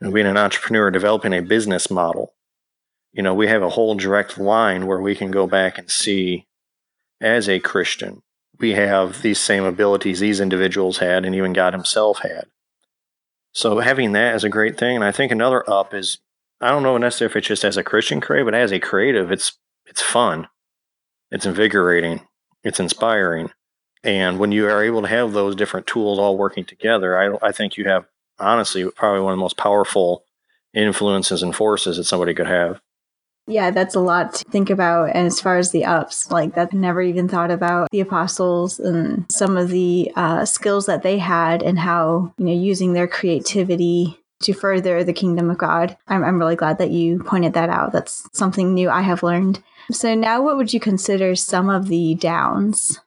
And 0.00 0.14
being 0.14 0.26
an 0.26 0.36
entrepreneur, 0.36 0.90
developing 0.90 1.32
a 1.32 1.42
business 1.42 1.90
model 1.90 2.34
you 3.12 3.22
know, 3.22 3.34
we 3.34 3.48
have 3.48 3.62
a 3.62 3.70
whole 3.70 3.94
direct 3.94 4.38
line 4.38 4.86
where 4.86 5.00
we 5.00 5.14
can 5.14 5.30
go 5.30 5.46
back 5.46 5.78
and 5.78 5.90
see 5.90 6.46
as 7.20 7.48
a 7.48 7.60
Christian, 7.60 8.22
we 8.58 8.72
have 8.72 9.22
these 9.22 9.38
same 9.38 9.64
abilities 9.64 10.20
these 10.20 10.40
individuals 10.40 10.98
had 10.98 11.24
and 11.24 11.34
even 11.34 11.52
God 11.52 11.72
Himself 11.72 12.20
had. 12.20 12.46
So 13.52 13.80
having 13.80 14.12
that 14.12 14.34
is 14.34 14.44
a 14.44 14.48
great 14.48 14.78
thing. 14.78 14.96
And 14.96 15.04
I 15.04 15.12
think 15.12 15.32
another 15.32 15.68
up 15.68 15.92
is 15.92 16.18
I 16.60 16.70
don't 16.70 16.82
know 16.82 16.98
necessarily 16.98 17.32
if 17.32 17.36
it's 17.36 17.48
just 17.48 17.64
as 17.64 17.76
a 17.76 17.84
Christian 17.84 18.20
creative, 18.20 18.46
but 18.46 18.54
as 18.54 18.72
a 18.72 18.78
creative, 18.78 19.32
it's 19.32 19.58
it's 19.86 20.02
fun. 20.02 20.48
It's 21.30 21.46
invigorating. 21.46 22.20
It's 22.62 22.80
inspiring. 22.80 23.50
And 24.02 24.38
when 24.38 24.52
you 24.52 24.66
are 24.66 24.82
able 24.82 25.02
to 25.02 25.08
have 25.08 25.32
those 25.32 25.56
different 25.56 25.86
tools 25.86 26.18
all 26.18 26.36
working 26.36 26.64
together, 26.64 27.18
I, 27.18 27.48
I 27.48 27.52
think 27.52 27.76
you 27.76 27.84
have 27.84 28.06
honestly 28.38 28.88
probably 28.90 29.20
one 29.20 29.32
of 29.32 29.38
the 29.38 29.42
most 29.42 29.56
powerful 29.56 30.24
influences 30.72 31.42
and 31.42 31.54
forces 31.54 31.96
that 31.96 32.04
somebody 32.04 32.34
could 32.34 32.46
have. 32.46 32.80
Yeah, 33.50 33.72
that's 33.72 33.96
a 33.96 34.00
lot 34.00 34.34
to 34.34 34.44
think 34.44 34.70
about. 34.70 35.10
And 35.12 35.26
as 35.26 35.40
far 35.40 35.58
as 35.58 35.72
the 35.72 35.84
ups, 35.84 36.30
like 36.30 36.54
that, 36.54 36.72
never 36.72 37.02
even 37.02 37.26
thought 37.26 37.50
about 37.50 37.90
the 37.90 37.98
apostles 37.98 38.78
and 38.78 39.26
some 39.28 39.56
of 39.56 39.70
the 39.70 40.12
uh, 40.14 40.44
skills 40.44 40.86
that 40.86 41.02
they 41.02 41.18
had 41.18 41.60
and 41.60 41.76
how, 41.76 42.32
you 42.38 42.44
know, 42.44 42.52
using 42.52 42.92
their 42.92 43.08
creativity 43.08 44.16
to 44.42 44.52
further 44.52 45.02
the 45.02 45.12
kingdom 45.12 45.50
of 45.50 45.58
God. 45.58 45.96
I'm, 46.06 46.22
I'm 46.22 46.38
really 46.38 46.54
glad 46.54 46.78
that 46.78 46.92
you 46.92 47.24
pointed 47.24 47.54
that 47.54 47.68
out. 47.68 47.92
That's 47.92 48.28
something 48.32 48.72
new 48.72 48.88
I 48.88 49.00
have 49.00 49.24
learned. 49.24 49.60
So 49.90 50.14
now 50.14 50.40
what 50.42 50.56
would 50.56 50.72
you 50.72 50.78
consider 50.78 51.34
some 51.34 51.68
of 51.68 51.88
the 51.88 52.14
downs? 52.14 53.00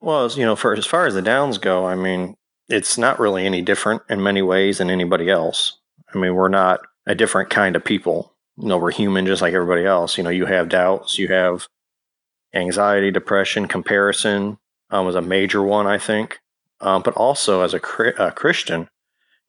Well, 0.00 0.28
you 0.32 0.44
know, 0.44 0.56
for 0.56 0.74
as 0.74 0.84
far 0.84 1.06
as 1.06 1.14
the 1.14 1.22
downs 1.22 1.58
go, 1.58 1.86
I 1.86 1.94
mean, 1.94 2.34
it's 2.68 2.98
not 2.98 3.20
really 3.20 3.46
any 3.46 3.62
different 3.62 4.02
in 4.10 4.20
many 4.20 4.42
ways 4.42 4.78
than 4.78 4.90
anybody 4.90 5.30
else. 5.30 5.78
I 6.12 6.18
mean, 6.18 6.34
we're 6.34 6.48
not 6.48 6.80
a 7.06 7.14
different 7.14 7.50
kind 7.50 7.76
of 7.76 7.84
people 7.84 8.34
you 8.58 8.68
know, 8.68 8.78
we're 8.78 8.90
human 8.90 9.26
just 9.26 9.42
like 9.42 9.54
everybody 9.54 9.84
else. 9.84 10.18
You 10.18 10.24
know, 10.24 10.30
you 10.30 10.46
have 10.46 10.68
doubts, 10.68 11.18
you 11.18 11.28
have 11.28 11.68
anxiety, 12.54 13.10
depression, 13.10 13.68
comparison 13.68 14.58
um, 14.90 15.06
was 15.06 15.14
a 15.14 15.22
major 15.22 15.62
one, 15.62 15.86
I 15.86 15.98
think. 15.98 16.40
Um, 16.80 17.02
but 17.02 17.14
also 17.14 17.62
as 17.62 17.74
a, 17.74 17.80
a, 18.18 18.30
Christian, 18.30 18.88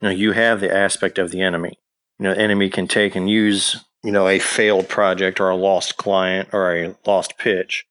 you 0.00 0.08
know, 0.08 0.10
you 0.10 0.32
have 0.32 0.60
the 0.60 0.74
aspect 0.74 1.18
of 1.18 1.30
the 1.30 1.40
enemy. 1.40 1.78
You 2.18 2.24
know, 2.24 2.34
the 2.34 2.40
enemy 2.40 2.70
can 2.70 2.88
take 2.88 3.14
and 3.14 3.30
use, 3.30 3.84
you 4.02 4.10
know, 4.10 4.26
a 4.26 4.38
failed 4.38 4.88
project 4.88 5.40
or 5.40 5.48
a 5.48 5.56
lost 5.56 5.96
client 5.96 6.48
or 6.52 6.74
a 6.74 6.96
lost 7.06 7.38
pitch 7.38 7.86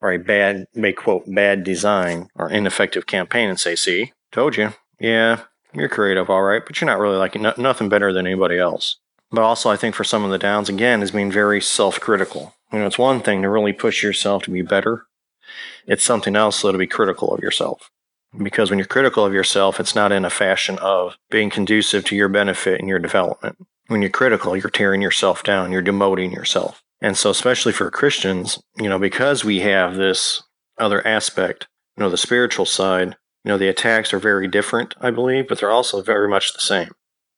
or 0.00 0.12
a 0.12 0.18
bad, 0.18 0.66
may 0.74 0.92
quote, 0.92 1.24
bad 1.26 1.64
design 1.64 2.28
or 2.36 2.48
ineffective 2.48 3.06
campaign 3.06 3.48
and 3.48 3.58
say, 3.58 3.74
see, 3.74 4.12
told 4.30 4.56
you. 4.56 4.72
Yeah, 5.00 5.42
you're 5.74 5.88
creative, 5.88 6.30
all 6.30 6.42
right, 6.42 6.62
but 6.64 6.80
you're 6.80 6.86
not 6.86 6.98
really 6.98 7.16
like 7.16 7.34
no, 7.34 7.52
nothing 7.58 7.88
better 7.88 8.12
than 8.12 8.26
anybody 8.26 8.58
else. 8.58 8.98
But 9.30 9.42
also, 9.42 9.70
I 9.70 9.76
think 9.76 9.94
for 9.94 10.04
some 10.04 10.24
of 10.24 10.30
the 10.30 10.38
downs, 10.38 10.68
again, 10.68 11.02
is 11.02 11.10
being 11.10 11.32
very 11.32 11.60
self 11.60 12.00
critical. 12.00 12.54
You 12.72 12.80
know, 12.80 12.86
it's 12.86 12.98
one 12.98 13.20
thing 13.20 13.42
to 13.42 13.48
really 13.48 13.72
push 13.72 14.02
yourself 14.02 14.44
to 14.44 14.50
be 14.50 14.62
better, 14.62 15.06
it's 15.86 16.04
something 16.04 16.34
else, 16.34 16.60
though, 16.60 16.72
to 16.72 16.78
be 16.78 16.86
critical 16.86 17.32
of 17.32 17.40
yourself. 17.40 17.90
Because 18.36 18.70
when 18.70 18.78
you're 18.78 18.86
critical 18.86 19.24
of 19.24 19.32
yourself, 19.32 19.78
it's 19.80 19.94
not 19.94 20.12
in 20.12 20.24
a 20.24 20.30
fashion 20.30 20.78
of 20.78 21.16
being 21.30 21.48
conducive 21.48 22.04
to 22.06 22.16
your 22.16 22.28
benefit 22.28 22.80
and 22.80 22.88
your 22.88 22.98
development. 22.98 23.56
When 23.86 24.02
you're 24.02 24.10
critical, 24.10 24.56
you're 24.56 24.68
tearing 24.68 25.00
yourself 25.00 25.42
down, 25.42 25.70
you're 25.70 25.82
demoting 25.82 26.34
yourself. 26.34 26.82
And 27.00 27.16
so, 27.16 27.30
especially 27.30 27.72
for 27.72 27.90
Christians, 27.90 28.58
you 28.76 28.88
know, 28.88 28.98
because 28.98 29.44
we 29.44 29.60
have 29.60 29.94
this 29.94 30.42
other 30.78 31.06
aspect, 31.06 31.68
you 31.96 32.02
know, 32.02 32.10
the 32.10 32.16
spiritual 32.16 32.66
side, 32.66 33.16
you 33.44 33.50
know, 33.50 33.58
the 33.58 33.68
attacks 33.68 34.12
are 34.12 34.18
very 34.18 34.48
different, 34.48 34.94
I 35.00 35.10
believe, 35.10 35.46
but 35.48 35.60
they're 35.60 35.70
also 35.70 36.02
very 36.02 36.28
much 36.28 36.52
the 36.52 36.60
same. 36.60 36.90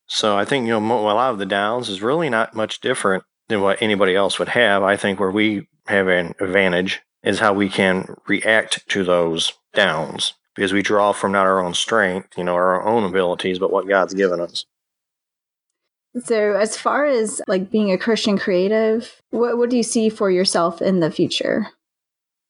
So 0.09 0.37
I 0.37 0.45
think, 0.45 0.67
you 0.67 0.79
know, 0.79 0.99
a 0.99 1.13
lot 1.13 1.33
of 1.33 1.39
the 1.39 1.47
downs 1.47 1.89
is 1.89 2.03
really 2.03 2.31
not 2.31 2.55
much 2.55 2.81
different 2.81 3.25
than 3.49 3.61
what 3.61 3.81
anybody 3.81 4.17
else 4.17 4.39
would 4.39 4.49
have. 4.49 4.83
I 4.83 4.97
think 4.97 5.21
where 5.21 5.31
we 5.31 5.69
have 5.87 6.09
an 6.09 6.35
advantage 6.41 7.01
is 7.23 7.41
how 7.41 7.53
we 7.53 7.69
can 7.69 8.15
react 8.27 8.89
to 8.89 9.05
those 9.05 9.53
downs 9.75 10.35
because 10.55 10.73
we 10.73 10.83
draw 10.83 11.13
from 11.13 11.33
not 11.33 11.47
our 11.47 11.61
own 11.61 11.75
strength, 11.75 12.37
you 12.37 12.45
know, 12.45 12.55
our 12.55 12.87
own 12.87 13.05
abilities, 13.05 13.59
but 13.59 13.71
what 13.71 13.87
God's 13.87 14.15
given 14.15 14.41
us. 14.41 14.65
So, 16.25 16.57
as 16.57 16.77
far 16.77 17.05
as 17.05 17.41
like 17.47 17.71
being 17.71 17.93
a 17.93 17.99
Christian 17.99 18.39
creative, 18.39 19.21
what 19.31 19.59
what 19.59 19.71
do 19.71 19.77
you 19.77 19.83
see 19.83 20.09
for 20.09 20.31
yourself 20.31 20.81
in 20.81 21.01
the 21.01 21.11
future? 21.11 21.69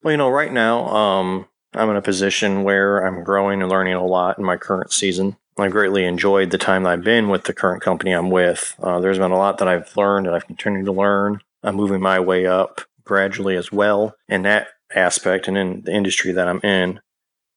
Well, 0.03 0.13
you 0.13 0.17
know, 0.17 0.31
right 0.31 0.53
now, 0.53 0.87
um, 0.89 1.49
I'm 1.75 1.91
in 1.91 1.97
a 1.97 2.03
position 2.03 2.63
where 2.63 3.05
I'm 3.05 3.25
growing 3.25 3.61
and 3.61 3.71
learning 3.71 3.95
a 3.95 4.07
lot 4.07 4.39
in 4.39 4.45
my 4.45 4.57
current 4.57 4.93
season. 4.93 5.37
I've 5.59 5.73
greatly 5.73 6.05
enjoyed 6.05 6.51
the 6.51 6.59
time 6.59 6.85
that 6.85 6.91
I've 6.91 7.05
been 7.05 7.29
with 7.29 7.45
the 7.45 7.53
current 7.53 7.83
company 7.83 8.13
I'm 8.13 8.31
with. 8.31 8.75
Uh, 8.81 9.01
there's 9.01 9.19
been 9.19 9.33
a 9.33 9.39
lot 9.39 9.59
that 9.59 9.69
I've 9.69 9.97
learned 9.97 10.27
and 10.27 10.37
I've 10.37 10.47
continued 10.47 10.87
to 10.87 10.93
learn. 10.93 11.41
I'm 11.63 11.75
moving 11.75 12.01
my 12.01 12.21
way 12.21 12.47
up 12.47 12.83
gradually 13.05 13.57
as 13.57 13.73
well 13.73 14.15
in 14.29 14.43
that 14.43 14.69
aspect 14.95 15.49
and 15.49 15.59
in 15.59 15.83
the 15.83 15.93
industry 15.93 16.33
that 16.33 16.49
I'm 16.49 16.61
in. 16.61 17.01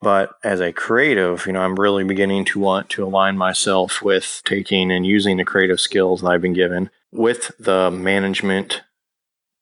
But 0.01 0.31
as 0.43 0.59
a 0.59 0.73
creative, 0.73 1.45
you 1.45 1.53
know, 1.53 1.61
I'm 1.61 1.79
really 1.79 2.03
beginning 2.03 2.45
to 2.45 2.59
want 2.59 2.89
to 2.91 3.03
align 3.03 3.37
myself 3.37 4.01
with 4.01 4.41
taking 4.45 4.91
and 4.91 5.05
using 5.05 5.37
the 5.37 5.45
creative 5.45 5.79
skills 5.79 6.21
that 6.21 6.29
I've 6.29 6.41
been 6.41 6.53
given 6.53 6.89
with 7.11 7.51
the 7.59 7.91
management 7.91 8.81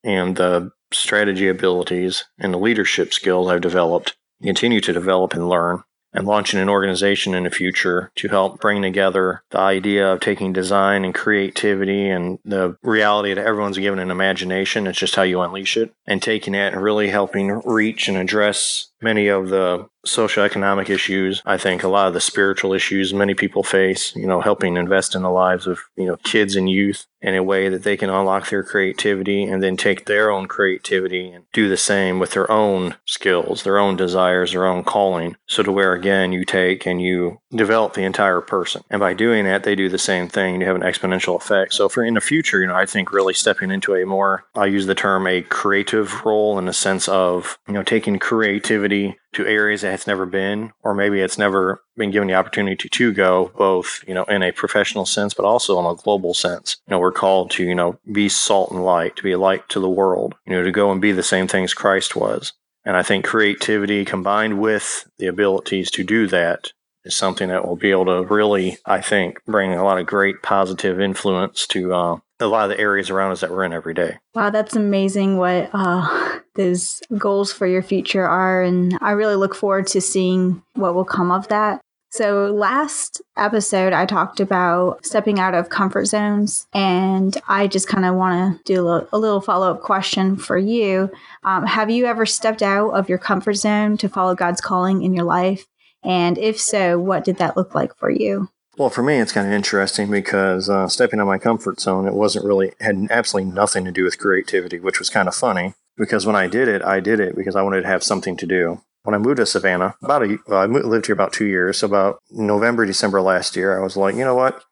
and 0.04 0.38
the 0.38 0.72
strategy 0.94 1.50
abilities 1.50 2.24
and 2.40 2.54
the 2.54 2.58
leadership 2.58 3.14
skills 3.14 3.50
I've 3.50 3.60
developed, 3.60 4.16
continue 4.42 4.80
to 4.80 4.94
develop 4.94 5.34
and 5.34 5.50
learn 5.50 5.84
and 6.14 6.26
launching 6.26 6.60
an 6.60 6.70
organization 6.70 7.36
in 7.36 7.44
the 7.44 7.50
future 7.50 8.12
to 8.16 8.28
help 8.28 8.60
bring 8.60 8.82
together 8.82 9.44
the 9.52 9.60
idea 9.60 10.12
of 10.12 10.20
taking 10.20 10.54
design 10.54 11.06
and 11.06 11.14
creativity 11.14 12.10
and 12.10 12.40
the 12.44 12.76
reality 12.82 13.34
that 13.34 13.46
everyone's 13.46 13.78
given 13.78 14.00
an 14.00 14.12
imagination. 14.12 14.88
It's 14.88 14.98
just 14.98 15.16
how 15.16 15.24
you 15.24 15.42
unleash 15.42 15.78
it 15.78 15.94
and 16.08 16.22
taking 16.22 16.56
it 16.56 16.74
and 16.74 16.82
really 16.82 17.10
helping 17.10 17.62
reach 17.66 18.08
and 18.08 18.18
address 18.18 18.92
many 19.02 19.28
of 19.28 19.50
the 19.50 19.90
socioeconomic 20.06 20.90
issues. 20.90 21.42
I 21.46 21.58
think 21.58 21.84
a 21.84 21.88
lot 21.88 22.08
of 22.08 22.14
the 22.14 22.22
spiritual 22.22 22.74
issues 22.74 23.14
many 23.14 23.34
people 23.34 23.64
face, 23.64 24.16
you 24.16 24.28
know, 24.28 24.42
helping 24.42 24.78
invest 24.78 25.16
in 25.16 25.22
the 25.22 25.30
lives 25.30 25.68
of, 25.68 25.80
you 25.96 26.06
know, 26.06 26.18
kids 26.18 26.56
and 26.56 26.70
youth 26.70 27.06
in 27.22 27.36
a 27.36 27.44
way 27.44 27.68
that 27.68 27.84
they 27.84 27.98
can 27.98 28.10
unlock 28.10 28.50
their 28.50 28.64
creativity 28.64 29.44
and 29.44 29.62
then 29.62 29.76
take 29.76 30.06
their 30.06 30.32
own 30.32 30.48
creativity 30.48 31.30
and 31.30 31.44
do 31.52 31.68
the 31.68 31.76
same 31.76 32.18
with 32.18 32.32
their 32.32 32.50
own 32.50 32.96
skills, 33.06 33.64
their 33.64 33.78
own 33.78 33.98
desires, 33.98 34.52
their 34.52 34.66
own 34.66 34.84
calling. 34.86 35.36
So 35.46 35.62
to 35.64 35.72
where 35.72 35.94
again 35.94 36.32
you 36.32 36.46
take 36.46 36.86
and 36.86 37.02
you 37.02 37.42
develop 37.54 37.94
the 37.94 38.04
entire 38.04 38.40
person. 38.40 38.84
And 38.90 39.02
by 39.02 39.14
doing 39.14 39.44
that, 39.46 39.66
they 39.66 39.76
do 39.76 39.90
the 39.90 39.98
same 39.98 40.30
thing. 40.30 40.62
You 40.62 40.68
have 40.68 40.78
an 40.78 40.82
exponential 40.82 41.36
effect. 41.36 41.74
So 41.74 41.90
for 41.90 42.04
in 42.04 42.14
the 42.14 42.22
future, 42.22 42.62
you 42.62 42.68
know, 42.68 42.76
I 42.76 42.86
think 42.86 43.12
really 43.12 43.34
stepping 43.34 43.70
into 43.70 43.96
a 43.96 44.06
more, 44.06 44.46
I 44.56 44.68
use 44.68 44.86
the 44.86 44.96
term 44.96 45.28
a 45.28 45.42
creative 45.42 46.24
role 46.24 46.58
in 46.58 46.66
the 46.66 46.74
sense 46.74 47.10
of, 47.10 47.60
you 47.68 47.74
know, 47.74 47.84
taking 47.84 48.18
creativity 48.18 48.89
to 48.90 49.46
areas 49.46 49.82
that 49.82 49.94
it's 49.94 50.08
never 50.08 50.26
been, 50.26 50.72
or 50.84 50.94
maybe 50.94 51.20
it's 51.22 51.38
never 51.38 51.82
been 51.96 52.12
given 52.12 52.28
the 52.28 52.34
opportunity 52.34 52.76
to, 52.76 52.90
to 52.90 53.14
go, 53.14 53.52
both, 53.58 54.04
you 54.08 54.14
know, 54.14 54.24
in 54.26 54.44
a 54.44 54.52
professional 54.52 55.06
sense, 55.06 55.34
but 55.34 55.46
also 55.46 55.80
in 55.80 55.86
a 55.86 55.96
global 55.96 56.34
sense. 56.34 56.78
You 56.88 56.92
know, 56.92 57.00
we're 57.00 57.12
called 57.12 57.52
to, 57.52 57.64
you 57.64 57.76
know, 57.76 58.00
be 58.12 58.28
salt 58.28 58.72
and 58.72 58.84
light, 58.84 59.16
to 59.18 59.24
be 59.24 59.32
a 59.32 59.40
light 59.40 59.70
to 59.70 59.80
the 59.80 59.90
world, 59.90 60.36
you 60.46 60.54
know, 60.54 60.64
to 60.64 60.72
go 60.72 60.92
and 60.92 61.02
be 61.02 61.12
the 61.12 61.24
same 61.24 61.48
things 61.48 61.74
Christ 61.74 62.16
was. 62.16 62.54
And 62.86 62.98
I 62.98 63.04
think 63.04 63.26
creativity 63.26 64.06
combined 64.06 64.60
with 64.60 65.08
the 65.20 65.28
abilities 65.28 65.92
to 65.92 66.04
do 66.04 66.28
that 66.28 66.72
is 67.06 67.16
something 67.16 67.50
that 67.50 67.68
will 67.68 67.76
be 67.76 67.92
able 67.92 68.06
to 68.06 68.24
really, 68.24 68.78
I 68.86 69.02
think, 69.02 69.44
bring 69.46 69.74
a 69.74 69.84
lot 69.84 70.00
of 70.00 70.08
great 70.08 70.42
positive 70.42 71.00
influence 71.00 71.68
to 71.68 71.94
uh, 71.94 72.18
a 72.40 72.48
lot 72.48 72.70
of 72.70 72.76
the 72.76 72.82
areas 72.82 73.10
around 73.10 73.32
us 73.32 73.42
that 73.42 73.52
we're 73.52 73.64
in 73.66 73.74
every 73.74 73.94
day. 73.94 74.18
Wow, 74.34 74.50
that's 74.50 74.76
amazing 74.76 75.38
what 75.38 75.70
uh, 75.74 76.29
those 76.60 77.02
goals 77.18 77.54
for 77.54 77.66
your 77.66 77.82
future 77.82 78.28
are. 78.28 78.62
And 78.62 78.98
I 79.02 79.12
really 79.12 79.36
look 79.36 79.56
forward 79.56 79.88
to 79.88 80.02
seeing 80.02 80.62
what 80.74 80.94
will 80.94 81.06
come 81.06 81.32
of 81.32 81.48
that. 81.48 81.80
So, 82.12 82.48
last 82.48 83.22
episode, 83.38 83.94
I 83.94 84.08
talked 84.08 84.40
about 84.40 85.06
stepping 85.06 85.40
out 85.40 85.54
of 85.54 85.70
comfort 85.70 86.06
zones, 86.06 86.66
and 86.74 87.38
I 87.48 87.68
just 87.68 87.88
kind 87.88 88.04
of 88.04 88.16
want 88.16 88.66
to 88.66 88.74
do 88.74 88.82
a 88.82 89.16
little, 89.16 89.42
follow 89.42 89.70
up 89.72 89.82
question 89.82 90.36
for 90.36 90.58
you. 90.58 91.12
Um, 91.44 91.68
have 91.68 91.92
you 91.92 92.08
ever 92.08 92.26
stepped 92.26 92.64
out 92.64 92.90
of 92.90 93.10
your 93.10 93.20
comfort 93.20 93.54
zone 93.54 93.96
to 93.98 94.10
follow 94.10 94.34
God's 94.34 94.60
calling 94.60 95.04
in 95.04 95.14
your 95.14 95.26
life? 95.26 95.68
And 96.04 96.40
if 96.40 96.60
so, 96.60 96.98
what 96.98 97.24
did 97.24 97.38
that 97.38 97.56
look 97.56 97.76
like 97.76 97.96
for 97.96 98.10
you? 98.10 98.50
Well, 98.76 98.90
for 98.90 99.04
me, 99.04 99.20
it's 99.20 99.34
kind 99.34 99.46
of 99.46 99.54
interesting 99.54 100.10
because 100.10 100.68
uh, 100.68 100.88
stepping 100.88 101.20
out 101.20 101.24
of 101.24 101.28
my 101.28 101.38
comfort 101.38 101.80
zone, 101.80 102.08
it 102.08 102.16
wasn't 102.16 102.46
really, 102.46 102.72
had 102.80 102.98
absolutely 103.12 103.52
nothing 103.52 103.86
to 103.86 103.92
do 103.92 104.04
with 104.04 104.18
creativity, 104.18 104.80
which 104.80 104.98
was 104.98 105.12
kind 105.12 105.28
of 105.28 105.36
funny 105.36 105.76
because 106.00 106.26
when 106.26 106.36
I 106.36 106.48
did 106.48 106.68
it, 106.68 106.82
I 106.82 107.00
did 107.00 107.20
it 107.20 107.36
because 107.36 107.56
I 107.56 107.62
wanted 107.62 107.82
to 107.82 107.88
have 107.88 108.04
something 108.04 108.38
to 108.38 108.48
do. 108.48 108.82
When 109.04 109.14
I 109.14 109.18
moved 109.18 109.38
to 109.38 109.46
Savannah, 109.46 109.96
about 110.02 110.24
a, 110.24 110.38
well, 110.48 110.62
I 110.62 110.66
lived 110.66 111.06
here 111.06 111.14
about 111.14 111.34
two 111.34 111.46
years. 111.46 111.80
So 111.80 111.88
about 111.88 112.22
November, 112.32 112.86
December 112.86 113.22
last 113.22 113.56
year, 113.56 113.78
I 113.78 113.84
was 113.84 113.96
like, 113.96 114.16
you 114.16 114.24
know 114.24 114.36
what? 114.36 114.64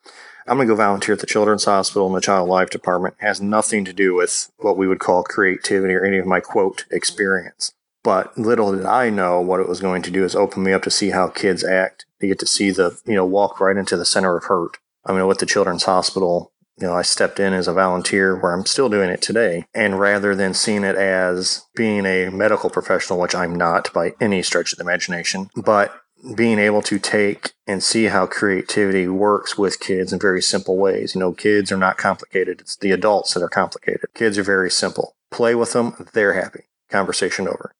I'm 0.47 0.57
going 0.57 0.67
to 0.67 0.73
go 0.73 0.77
volunteer 0.77 1.13
at 1.13 1.19
the 1.19 1.27
Children's 1.27 1.65
Hospital 1.65 2.07
in 2.07 2.13
the 2.13 2.21
Child 2.21 2.47
Life 2.47 2.69
Department. 2.69 3.15
It 3.19 3.25
has 3.25 3.41
nothing 3.41 3.83
to 3.85 3.93
do 3.93 4.15
with 4.15 4.49
what 4.57 4.77
we 4.77 4.87
would 4.87 4.99
call 4.99 5.23
creativity 5.23 5.93
or 5.93 6.05
any 6.05 6.17
of 6.17 6.25
my 6.25 6.39
quote 6.39 6.85
experience. 6.89 7.73
But 8.03 8.37
little 8.37 8.73
did 8.73 8.85
I 8.85 9.09
know 9.09 9.41
what 9.41 9.59
it 9.59 9.67
was 9.67 9.81
going 9.81 10.01
to 10.03 10.11
do 10.11 10.23
is 10.23 10.35
open 10.35 10.63
me 10.63 10.71
up 10.71 10.83
to 10.83 10.91
see 10.91 11.09
how 11.09 11.27
kids 11.27 11.63
act. 11.63 12.05
To 12.21 12.27
get 12.27 12.39
to 12.39 12.47
see 12.47 12.71
the, 12.71 12.99
you 13.05 13.13
know, 13.13 13.25
walk 13.25 13.59
right 13.59 13.77
into 13.77 13.97
the 13.97 14.05
center 14.05 14.37
of 14.37 14.45
hurt. 14.45 14.77
I 15.05 15.13
mean, 15.13 15.27
with 15.27 15.39
the 15.39 15.45
Children's 15.45 15.83
Hospital, 15.83 16.51
you 16.79 16.85
know, 16.85 16.93
I 16.93 17.01
stepped 17.01 17.39
in 17.39 17.53
as 17.53 17.67
a 17.67 17.73
volunteer 17.73 18.35
where 18.35 18.53
I'm 18.53 18.65
still 18.65 18.89
doing 18.89 19.09
it 19.09 19.21
today. 19.21 19.65
And 19.73 19.99
rather 19.99 20.35
than 20.35 20.53
seeing 20.53 20.83
it 20.83 20.95
as 20.95 21.65
being 21.75 22.05
a 22.05 22.29
medical 22.29 22.69
professional, 22.69 23.19
which 23.19 23.35
I'm 23.35 23.55
not 23.55 23.91
by 23.93 24.13
any 24.21 24.43
stretch 24.43 24.73
of 24.73 24.77
the 24.77 24.83
imagination, 24.83 25.49
but 25.55 25.99
being 26.35 26.59
able 26.59 26.81
to 26.83 26.99
take 26.99 27.53
and 27.65 27.83
see 27.83 28.05
how 28.05 28.25
creativity 28.25 29.07
works 29.07 29.57
with 29.57 29.79
kids 29.79 30.13
in 30.13 30.19
very 30.19 30.41
simple 30.41 30.77
ways. 30.77 31.15
You 31.15 31.19
know, 31.19 31.33
kids 31.33 31.71
are 31.71 31.77
not 31.77 31.97
complicated. 31.97 32.61
It's 32.61 32.75
the 32.75 32.91
adults 32.91 33.33
that 33.33 33.43
are 33.43 33.49
complicated. 33.49 34.05
Kids 34.13 34.37
are 34.37 34.43
very 34.43 34.69
simple. 34.69 35.15
Play 35.31 35.55
with 35.55 35.73
them. 35.73 36.07
They're 36.13 36.33
happy. 36.33 36.63
Conversation 36.89 37.47
over. 37.47 37.71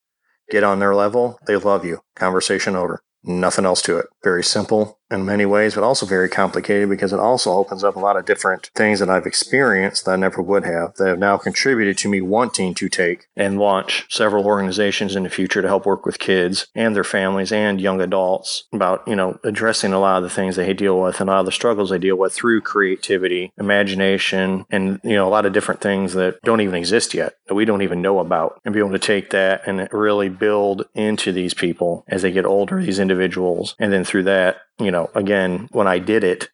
Get 0.49 0.63
on 0.63 0.79
their 0.79 0.95
level. 0.95 1.39
They 1.45 1.55
love 1.55 1.85
you. 1.85 2.01
Conversation 2.15 2.75
over. 2.75 3.01
Nothing 3.23 3.65
else 3.65 3.81
to 3.83 3.97
it. 3.97 4.07
Very 4.23 4.43
simple 4.43 4.96
in 5.09 5.25
many 5.25 5.45
ways, 5.45 5.75
but 5.75 5.83
also 5.83 6.05
very 6.05 6.29
complicated 6.29 6.89
because 6.89 7.13
it 7.13 7.19
also 7.19 7.53
opens 7.53 7.83
up 7.83 7.95
a 7.95 7.99
lot 7.99 8.17
of 8.17 8.25
different 8.25 8.69
things 8.75 8.99
that 8.99 9.09
I've 9.09 9.25
experienced 9.25 10.05
that 10.05 10.11
I 10.11 10.15
never 10.15 10.41
would 10.41 10.65
have 10.65 10.95
that 10.95 11.07
have 11.07 11.19
now 11.19 11.37
contributed 11.37 11.97
to 11.99 12.09
me 12.09 12.21
wanting 12.21 12.73
to 12.75 12.89
take 12.89 13.27
and 13.35 13.59
launch 13.59 14.05
several 14.09 14.45
organizations 14.45 15.15
in 15.15 15.23
the 15.23 15.29
future 15.29 15.61
to 15.61 15.67
help 15.67 15.85
work 15.85 16.05
with 16.05 16.19
kids 16.19 16.67
and 16.75 16.95
their 16.95 17.03
families 17.03 17.51
and 17.51 17.79
young 17.79 18.01
adults 18.01 18.65
about, 18.73 19.07
you 19.07 19.15
know, 19.15 19.39
addressing 19.43 19.93
a 19.93 19.99
lot 19.99 20.17
of 20.17 20.23
the 20.23 20.29
things 20.29 20.55
they 20.55 20.73
deal 20.73 20.99
with 20.99 21.19
and 21.21 21.29
a 21.29 21.33
lot 21.33 21.39
of 21.39 21.45
the 21.45 21.51
struggles 21.51 21.89
they 21.89 21.97
deal 21.97 22.17
with 22.17 22.33
through 22.33 22.61
creativity, 22.61 23.51
imagination, 23.57 24.65
and, 24.69 24.99
you 25.03 25.15
know, 25.15 25.27
a 25.27 25.29
lot 25.29 25.45
of 25.45 25.53
different 25.53 25.81
things 25.81 26.13
that 26.13 26.41
don't 26.43 26.61
even 26.61 26.75
exist 26.75 27.13
yet 27.13 27.33
that 27.47 27.55
we 27.55 27.65
don't 27.65 27.81
even 27.81 28.01
know 28.01 28.19
about 28.19 28.59
and 28.65 28.73
be 28.73 28.79
able 28.79 28.91
to 28.91 28.99
take 28.99 29.29
that 29.29 29.61
and 29.65 29.87
really 29.91 30.29
build 30.29 30.85
into 30.93 31.31
these 31.31 31.53
people 31.53 32.03
as 32.07 32.21
they 32.21 32.31
get 32.31 32.45
older, 32.45 32.81
these 32.81 32.99
individuals. 32.99 33.75
And 33.79 33.91
then 33.91 34.03
through 34.03 34.23
that, 34.23 34.57
you 34.79 34.91
know, 34.91 34.96
again, 35.15 35.67
when 35.71 35.87
I 35.87 35.99
did 35.99 36.23
it, 36.23 36.49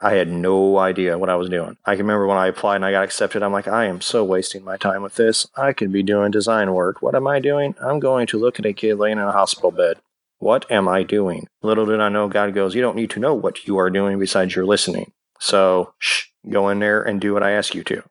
I 0.00 0.14
had 0.14 0.28
no 0.28 0.78
idea 0.78 1.18
what 1.18 1.30
I 1.30 1.34
was 1.34 1.48
doing. 1.48 1.76
I 1.84 1.96
can 1.96 2.06
remember 2.06 2.26
when 2.26 2.38
I 2.38 2.46
applied 2.46 2.76
and 2.76 2.84
I 2.84 2.92
got 2.92 3.04
accepted, 3.04 3.42
I'm 3.42 3.52
like, 3.52 3.66
I 3.66 3.86
am 3.86 4.00
so 4.00 4.22
wasting 4.22 4.64
my 4.64 4.76
time 4.76 5.02
with 5.02 5.16
this. 5.16 5.48
I 5.56 5.72
could 5.72 5.90
be 5.90 6.04
doing 6.04 6.30
design 6.30 6.72
work. 6.72 7.02
What 7.02 7.16
am 7.16 7.26
I 7.26 7.40
doing? 7.40 7.74
I'm 7.80 7.98
going 7.98 8.28
to 8.28 8.38
look 8.38 8.60
at 8.60 8.66
a 8.66 8.72
kid 8.72 8.96
laying 8.98 9.18
in 9.18 9.24
a 9.24 9.32
hospital 9.32 9.72
bed. 9.72 9.98
What 10.38 10.70
am 10.70 10.86
I 10.86 11.02
doing? 11.02 11.48
Little 11.62 11.84
did 11.84 12.00
I 12.00 12.08
know, 12.10 12.28
God 12.28 12.54
goes, 12.54 12.76
You 12.76 12.82
don't 12.82 12.96
need 12.96 13.10
to 13.10 13.20
know 13.20 13.34
what 13.34 13.66
you 13.66 13.76
are 13.78 13.90
doing 13.90 14.20
besides 14.20 14.54
you're 14.54 14.64
listening. 14.64 15.10
So, 15.40 15.94
shh, 15.98 16.26
go 16.48 16.68
in 16.68 16.78
there 16.78 17.02
and 17.02 17.20
do 17.20 17.34
what 17.34 17.42
I 17.42 17.52
ask 17.52 17.74
you 17.74 17.82
to. 17.84 18.04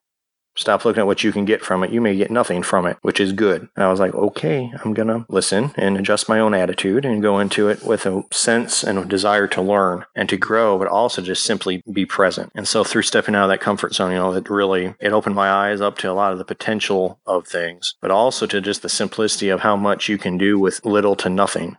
Stop 0.57 0.83
looking 0.83 1.01
at 1.01 1.07
what 1.07 1.23
you 1.23 1.31
can 1.31 1.45
get 1.45 1.63
from 1.63 1.83
it. 1.83 1.91
You 1.91 2.01
may 2.01 2.15
get 2.15 2.31
nothing 2.31 2.63
from 2.63 2.85
it, 2.87 2.97
which 3.01 3.19
is 3.19 3.31
good. 3.31 3.69
And 3.75 3.85
I 3.85 3.89
was 3.89 3.99
like, 3.99 4.13
okay, 4.15 4.71
I'm 4.83 4.93
going 4.93 5.07
to 5.07 5.25
listen 5.29 5.71
and 5.75 5.97
adjust 5.97 6.27
my 6.27 6.39
own 6.39 6.53
attitude 6.53 7.05
and 7.05 7.21
go 7.21 7.39
into 7.39 7.69
it 7.69 7.83
with 7.83 8.05
a 8.05 8.23
sense 8.31 8.83
and 8.83 8.97
a 8.97 9.05
desire 9.05 9.47
to 9.47 9.61
learn 9.61 10.05
and 10.15 10.27
to 10.29 10.37
grow, 10.37 10.77
but 10.77 10.87
also 10.87 11.21
just 11.21 11.43
simply 11.43 11.83
be 11.91 12.05
present. 12.05 12.51
And 12.55 12.67
so 12.67 12.83
through 12.83 13.03
stepping 13.03 13.35
out 13.35 13.43
of 13.43 13.49
that 13.49 13.61
comfort 13.61 13.93
zone, 13.93 14.11
you 14.11 14.17
know, 14.17 14.33
it 14.33 14.49
really, 14.49 14.95
it 14.99 15.13
opened 15.13 15.35
my 15.35 15.49
eyes 15.49 15.79
up 15.79 15.97
to 15.99 16.11
a 16.11 16.13
lot 16.13 16.31
of 16.31 16.39
the 16.39 16.45
potential 16.45 17.19
of 17.25 17.47
things, 17.47 17.93
but 18.01 18.11
also 18.11 18.47
to 18.47 18.59
just 18.59 18.81
the 18.81 18.89
simplicity 18.89 19.49
of 19.49 19.61
how 19.61 19.75
much 19.75 20.09
you 20.09 20.17
can 20.17 20.37
do 20.37 20.59
with 20.59 20.83
little 20.83 21.15
to 21.17 21.29
nothing 21.29 21.77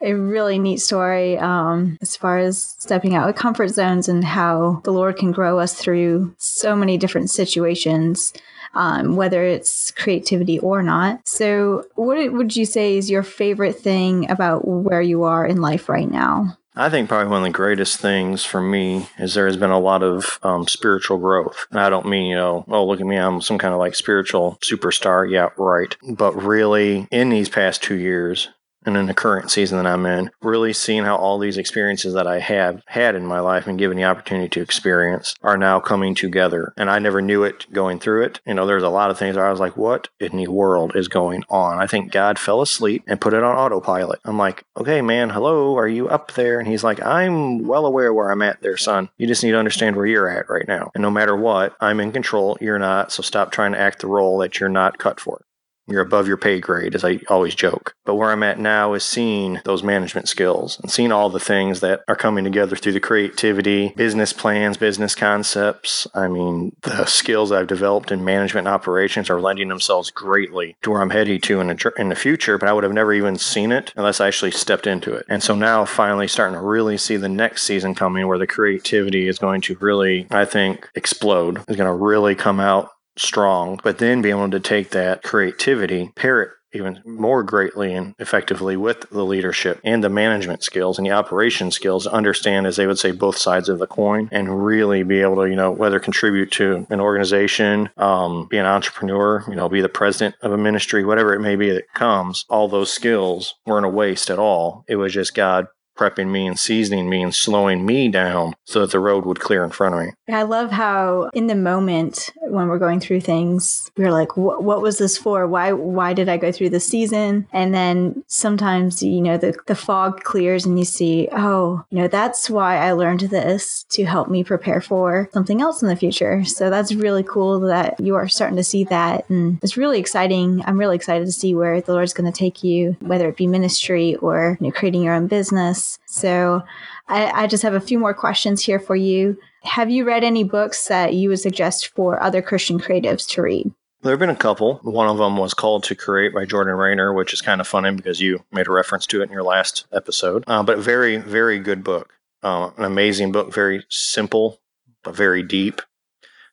a 0.00 0.12
really 0.12 0.58
neat 0.58 0.78
story 0.78 1.38
um, 1.38 1.96
as 2.00 2.16
far 2.16 2.38
as 2.38 2.74
stepping 2.78 3.14
out 3.14 3.28
of 3.28 3.34
comfort 3.34 3.68
zones 3.68 4.08
and 4.08 4.24
how 4.24 4.80
the 4.84 4.92
Lord 4.92 5.16
can 5.16 5.32
grow 5.32 5.58
us 5.58 5.74
through 5.74 6.34
so 6.38 6.76
many 6.76 6.98
different 6.98 7.30
situations, 7.30 8.32
um, 8.74 9.16
whether 9.16 9.42
it's 9.44 9.90
creativity 9.92 10.58
or 10.58 10.82
not. 10.82 11.26
So, 11.26 11.84
what 11.94 12.32
would 12.32 12.56
you 12.56 12.66
say 12.66 12.96
is 12.96 13.10
your 13.10 13.22
favorite 13.22 13.78
thing 13.78 14.30
about 14.30 14.66
where 14.66 15.02
you 15.02 15.24
are 15.24 15.46
in 15.46 15.60
life 15.60 15.88
right 15.88 16.10
now? 16.10 16.58
I 16.78 16.90
think 16.90 17.08
probably 17.08 17.30
one 17.30 17.40
of 17.40 17.44
the 17.44 17.56
greatest 17.56 18.00
things 18.00 18.44
for 18.44 18.60
me 18.60 19.08
is 19.18 19.32
there 19.32 19.46
has 19.46 19.56
been 19.56 19.70
a 19.70 19.80
lot 19.80 20.02
of 20.02 20.38
um, 20.42 20.68
spiritual 20.68 21.16
growth. 21.16 21.66
And 21.70 21.80
I 21.80 21.88
don't 21.88 22.06
mean, 22.06 22.26
you 22.26 22.36
know, 22.36 22.66
oh, 22.68 22.84
look 22.84 23.00
at 23.00 23.06
me, 23.06 23.16
I'm 23.16 23.40
some 23.40 23.56
kind 23.56 23.72
of 23.72 23.80
like 23.80 23.94
spiritual 23.94 24.58
superstar. 24.60 25.28
Yeah, 25.28 25.48
right. 25.56 25.96
But 26.06 26.32
really, 26.34 27.08
in 27.10 27.30
these 27.30 27.48
past 27.48 27.82
two 27.82 27.94
years, 27.94 28.50
and 28.86 28.96
in 28.96 29.06
the 29.06 29.14
current 29.14 29.50
season 29.50 29.76
that 29.76 29.86
I'm 29.86 30.06
in, 30.06 30.30
really 30.40 30.72
seeing 30.72 31.04
how 31.04 31.16
all 31.16 31.38
these 31.38 31.58
experiences 31.58 32.14
that 32.14 32.26
I 32.26 32.38
have 32.38 32.82
had 32.86 33.14
in 33.14 33.26
my 33.26 33.40
life 33.40 33.66
and 33.66 33.78
given 33.78 33.96
the 33.96 34.04
opportunity 34.04 34.48
to 34.50 34.62
experience 34.62 35.34
are 35.42 35.58
now 35.58 35.80
coming 35.80 36.14
together. 36.14 36.72
And 36.76 36.88
I 36.88 36.98
never 36.98 37.20
knew 37.20 37.42
it 37.42 37.66
going 37.72 37.98
through 37.98 38.24
it. 38.24 38.40
You 38.46 38.54
know, 38.54 38.66
there's 38.66 38.82
a 38.82 38.88
lot 38.88 39.10
of 39.10 39.18
things 39.18 39.36
where 39.36 39.46
I 39.46 39.50
was 39.50 39.60
like, 39.60 39.76
what 39.76 40.08
in 40.20 40.36
the 40.36 40.48
world 40.48 40.94
is 40.94 41.08
going 41.08 41.42
on? 41.50 41.78
I 41.78 41.86
think 41.86 42.12
God 42.12 42.38
fell 42.38 42.62
asleep 42.62 43.02
and 43.06 43.20
put 43.20 43.34
it 43.34 43.42
on 43.42 43.56
autopilot. 43.56 44.20
I'm 44.24 44.38
like, 44.38 44.64
okay, 44.76 45.02
man, 45.02 45.30
hello, 45.30 45.76
are 45.76 45.88
you 45.88 46.08
up 46.08 46.32
there? 46.32 46.58
And 46.58 46.68
he's 46.68 46.84
like, 46.84 47.02
I'm 47.04 47.66
well 47.66 47.86
aware 47.86 48.14
where 48.14 48.30
I'm 48.30 48.42
at 48.42 48.62
there, 48.62 48.76
son. 48.76 49.08
You 49.18 49.26
just 49.26 49.42
need 49.42 49.50
to 49.52 49.58
understand 49.58 49.96
where 49.96 50.06
you're 50.06 50.28
at 50.28 50.48
right 50.48 50.68
now. 50.68 50.90
And 50.94 51.02
no 51.02 51.10
matter 51.10 51.36
what, 51.36 51.74
I'm 51.80 52.00
in 52.00 52.12
control. 52.12 52.56
You're 52.60 52.78
not. 52.78 53.10
So 53.10 53.22
stop 53.22 53.50
trying 53.50 53.72
to 53.72 53.80
act 53.80 54.00
the 54.00 54.06
role 54.06 54.38
that 54.38 54.60
you're 54.60 54.68
not 54.68 54.98
cut 54.98 55.18
for. 55.18 55.42
You're 55.88 56.02
above 56.02 56.26
your 56.26 56.36
pay 56.36 56.60
grade, 56.60 56.94
as 56.94 57.04
I 57.04 57.20
always 57.28 57.54
joke. 57.54 57.94
But 58.04 58.16
where 58.16 58.32
I'm 58.32 58.42
at 58.42 58.58
now 58.58 58.94
is 58.94 59.04
seeing 59.04 59.60
those 59.64 59.82
management 59.82 60.28
skills 60.28 60.80
and 60.80 60.90
seeing 60.90 61.12
all 61.12 61.30
the 61.30 61.40
things 61.40 61.80
that 61.80 62.02
are 62.08 62.16
coming 62.16 62.44
together 62.44 62.74
through 62.76 62.92
the 62.92 63.00
creativity, 63.00 63.92
business 63.96 64.32
plans, 64.32 64.76
business 64.76 65.14
concepts. 65.14 66.06
I 66.14 66.28
mean, 66.28 66.74
the 66.82 67.04
skills 67.06 67.52
I've 67.52 67.66
developed 67.66 68.10
in 68.10 68.24
management 68.24 68.68
operations 68.68 69.30
are 69.30 69.40
lending 69.40 69.68
themselves 69.68 70.10
greatly 70.10 70.76
to 70.82 70.90
where 70.90 71.02
I'm 71.02 71.10
heading 71.10 71.40
to 71.42 71.60
in 71.60 71.68
the, 71.68 71.92
in 71.98 72.08
the 72.08 72.16
future, 72.16 72.58
but 72.58 72.68
I 72.68 72.72
would 72.72 72.84
have 72.84 72.92
never 72.92 73.12
even 73.12 73.36
seen 73.36 73.70
it 73.70 73.92
unless 73.96 74.20
I 74.20 74.26
actually 74.26 74.50
stepped 74.50 74.86
into 74.86 75.14
it. 75.14 75.26
And 75.28 75.42
so 75.42 75.54
now, 75.54 75.84
finally, 75.84 76.28
starting 76.28 76.58
to 76.58 76.64
really 76.64 76.96
see 76.96 77.16
the 77.16 77.28
next 77.28 77.62
season 77.62 77.94
coming 77.94 78.26
where 78.26 78.38
the 78.38 78.46
creativity 78.46 79.28
is 79.28 79.38
going 79.38 79.60
to 79.62 79.76
really, 79.80 80.26
I 80.30 80.44
think, 80.44 80.88
explode, 80.94 81.58
is 81.68 81.76
going 81.76 81.88
to 81.88 81.92
really 81.92 82.34
come 82.34 82.60
out 82.60 82.90
strong, 83.16 83.80
but 83.82 83.98
then 83.98 84.22
be 84.22 84.30
able 84.30 84.50
to 84.50 84.60
take 84.60 84.90
that 84.90 85.22
creativity, 85.22 86.12
pair 86.14 86.42
it 86.42 86.50
even 86.76 87.00
more 87.04 87.42
greatly 87.42 87.94
and 87.94 88.14
effectively 88.18 88.76
with 88.76 89.08
the 89.10 89.24
leadership 89.24 89.80
and 89.82 90.04
the 90.04 90.08
management 90.08 90.62
skills 90.62 90.98
and 90.98 91.06
the 91.06 91.10
operation 91.10 91.70
skills 91.70 92.06
understand 92.06 92.66
as 92.66 92.76
they 92.76 92.86
would 92.86 92.98
say 92.98 93.10
both 93.10 93.36
sides 93.36 93.68
of 93.68 93.78
the 93.78 93.86
coin 93.86 94.28
and 94.30 94.64
really 94.64 95.02
be 95.02 95.20
able 95.20 95.36
to 95.36 95.48
you 95.48 95.56
know 95.56 95.70
whether 95.70 95.98
contribute 95.98 96.50
to 96.50 96.86
an 96.90 97.00
organization 97.00 97.88
um, 97.96 98.46
be 98.50 98.58
an 98.58 98.66
entrepreneur 98.66 99.42
you 99.48 99.54
know 99.54 99.68
be 99.68 99.80
the 99.80 99.88
president 99.88 100.34
of 100.42 100.52
a 100.52 100.58
ministry 100.58 101.04
whatever 101.04 101.34
it 101.34 101.40
may 101.40 101.56
be 101.56 101.70
that 101.70 101.92
comes 101.94 102.44
all 102.48 102.68
those 102.68 102.92
skills 102.92 103.54
weren't 103.64 103.86
a 103.86 103.88
waste 103.88 104.30
at 104.30 104.38
all. 104.38 104.84
It 104.88 104.96
was 104.96 105.12
just 105.12 105.34
god 105.34 105.66
prepping 105.96 106.30
me 106.30 106.46
and 106.46 106.58
seasoning 106.58 107.08
me 107.08 107.22
and 107.22 107.34
slowing 107.34 107.84
me 107.84 108.08
down 108.08 108.54
so 108.64 108.80
that 108.80 108.90
the 108.90 109.00
road 109.00 109.24
would 109.24 109.40
clear 109.40 109.64
in 109.64 109.70
front 109.70 109.94
of 109.94 110.00
me. 110.02 110.12
I 110.32 110.42
love 110.42 110.70
how 110.70 111.30
in 111.34 111.46
the 111.46 111.54
moment 111.54 112.30
when 112.42 112.68
we're 112.68 112.78
going 112.78 113.00
through 113.00 113.20
things, 113.20 113.90
we're 113.96 114.12
like, 114.12 114.36
what 114.36 114.82
was 114.82 114.98
this 114.98 115.16
for? 115.16 115.46
Why, 115.46 115.72
why 115.72 116.12
did 116.12 116.28
I 116.28 116.36
go 116.36 116.52
through 116.52 116.70
the 116.70 116.80
season? 116.80 117.46
And 117.52 117.74
then 117.74 118.24
sometimes, 118.26 119.02
you 119.02 119.20
know, 119.20 119.38
the, 119.38 119.56
the 119.66 119.74
fog 119.74 120.22
clears 120.22 120.66
and 120.66 120.78
you 120.78 120.84
see, 120.84 121.28
oh, 121.32 121.84
you 121.90 121.98
know, 121.98 122.08
that's 122.08 122.50
why 122.50 122.78
I 122.78 122.92
learned 122.92 123.20
this 123.20 123.84
to 123.90 124.04
help 124.04 124.28
me 124.28 124.44
prepare 124.44 124.80
for 124.80 125.28
something 125.32 125.60
else 125.60 125.82
in 125.82 125.88
the 125.88 125.96
future. 125.96 126.44
So 126.44 126.70
that's 126.70 126.94
really 126.94 127.22
cool 127.22 127.60
that 127.60 127.98
you 128.00 128.14
are 128.14 128.28
starting 128.28 128.56
to 128.56 128.64
see 128.64 128.84
that. 128.84 129.28
And 129.30 129.58
it's 129.62 129.76
really 129.76 129.98
exciting. 129.98 130.62
I'm 130.66 130.78
really 130.78 130.96
excited 130.96 131.24
to 131.26 131.32
see 131.32 131.54
where 131.54 131.80
the 131.80 131.92
Lord's 131.92 132.12
going 132.12 132.30
to 132.30 132.36
take 132.36 132.62
you, 132.62 132.96
whether 133.00 133.28
it 133.28 133.36
be 133.36 133.46
ministry 133.46 134.16
or 134.16 134.58
you 134.60 134.66
know, 134.66 134.72
creating 134.72 135.02
your 135.02 135.14
own 135.14 135.26
business 135.26 135.85
so 136.06 136.62
I, 137.08 137.42
I 137.42 137.46
just 137.46 137.62
have 137.62 137.74
a 137.74 137.80
few 137.80 137.98
more 137.98 138.14
questions 138.14 138.62
here 138.62 138.80
for 138.80 138.96
you. 138.96 139.38
Have 139.62 139.90
you 139.90 140.04
read 140.04 140.24
any 140.24 140.44
books 140.44 140.86
that 140.88 141.14
you 141.14 141.28
would 141.28 141.40
suggest 141.40 141.88
for 141.94 142.22
other 142.22 142.42
Christian 142.42 142.78
creatives 142.78 143.28
to 143.30 143.42
read? 143.42 143.72
There 144.02 144.12
have 144.12 144.20
been 144.20 144.30
a 144.30 144.36
couple. 144.36 144.76
One 144.82 145.08
of 145.08 145.18
them 145.18 145.36
was 145.36 145.54
Called 145.54 145.82
to 145.84 145.94
Create 145.94 146.32
by 146.32 146.44
Jordan 146.44 146.76
Raynor, 146.76 147.12
which 147.12 147.32
is 147.32 147.40
kind 147.40 147.60
of 147.60 147.66
funny 147.66 147.92
because 147.94 148.20
you 148.20 148.44
made 148.52 148.68
a 148.68 148.72
reference 148.72 149.06
to 149.06 149.20
it 149.20 149.24
in 149.24 149.32
your 149.32 149.42
last 149.42 149.86
episode. 149.92 150.44
Uh, 150.46 150.62
but 150.62 150.78
very, 150.78 151.16
very 151.16 151.58
good 151.58 151.82
book. 151.82 152.12
Uh, 152.42 152.70
an 152.76 152.84
amazing 152.84 153.32
book, 153.32 153.52
very 153.52 153.84
simple, 153.88 154.60
but 155.02 155.16
very 155.16 155.42
deep. 155.42 155.82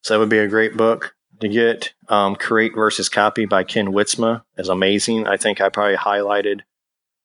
So 0.02 0.14
that 0.14 0.20
would 0.20 0.30
be 0.30 0.40
a 0.40 0.48
great 0.48 0.76
book 0.76 1.16
to 1.42 1.48
get. 1.48 1.94
Um, 2.10 2.36
Create 2.36 2.74
versus 2.74 3.10
Copy 3.10 3.46
by 3.46 3.64
Ken 3.64 3.88
Wytsma 3.88 4.44
is 4.58 4.70
amazing. 4.70 5.28
I 5.28 5.38
think 5.38 5.62
I 5.62 5.70
probably 5.70 5.98
highlighted 5.98 6.62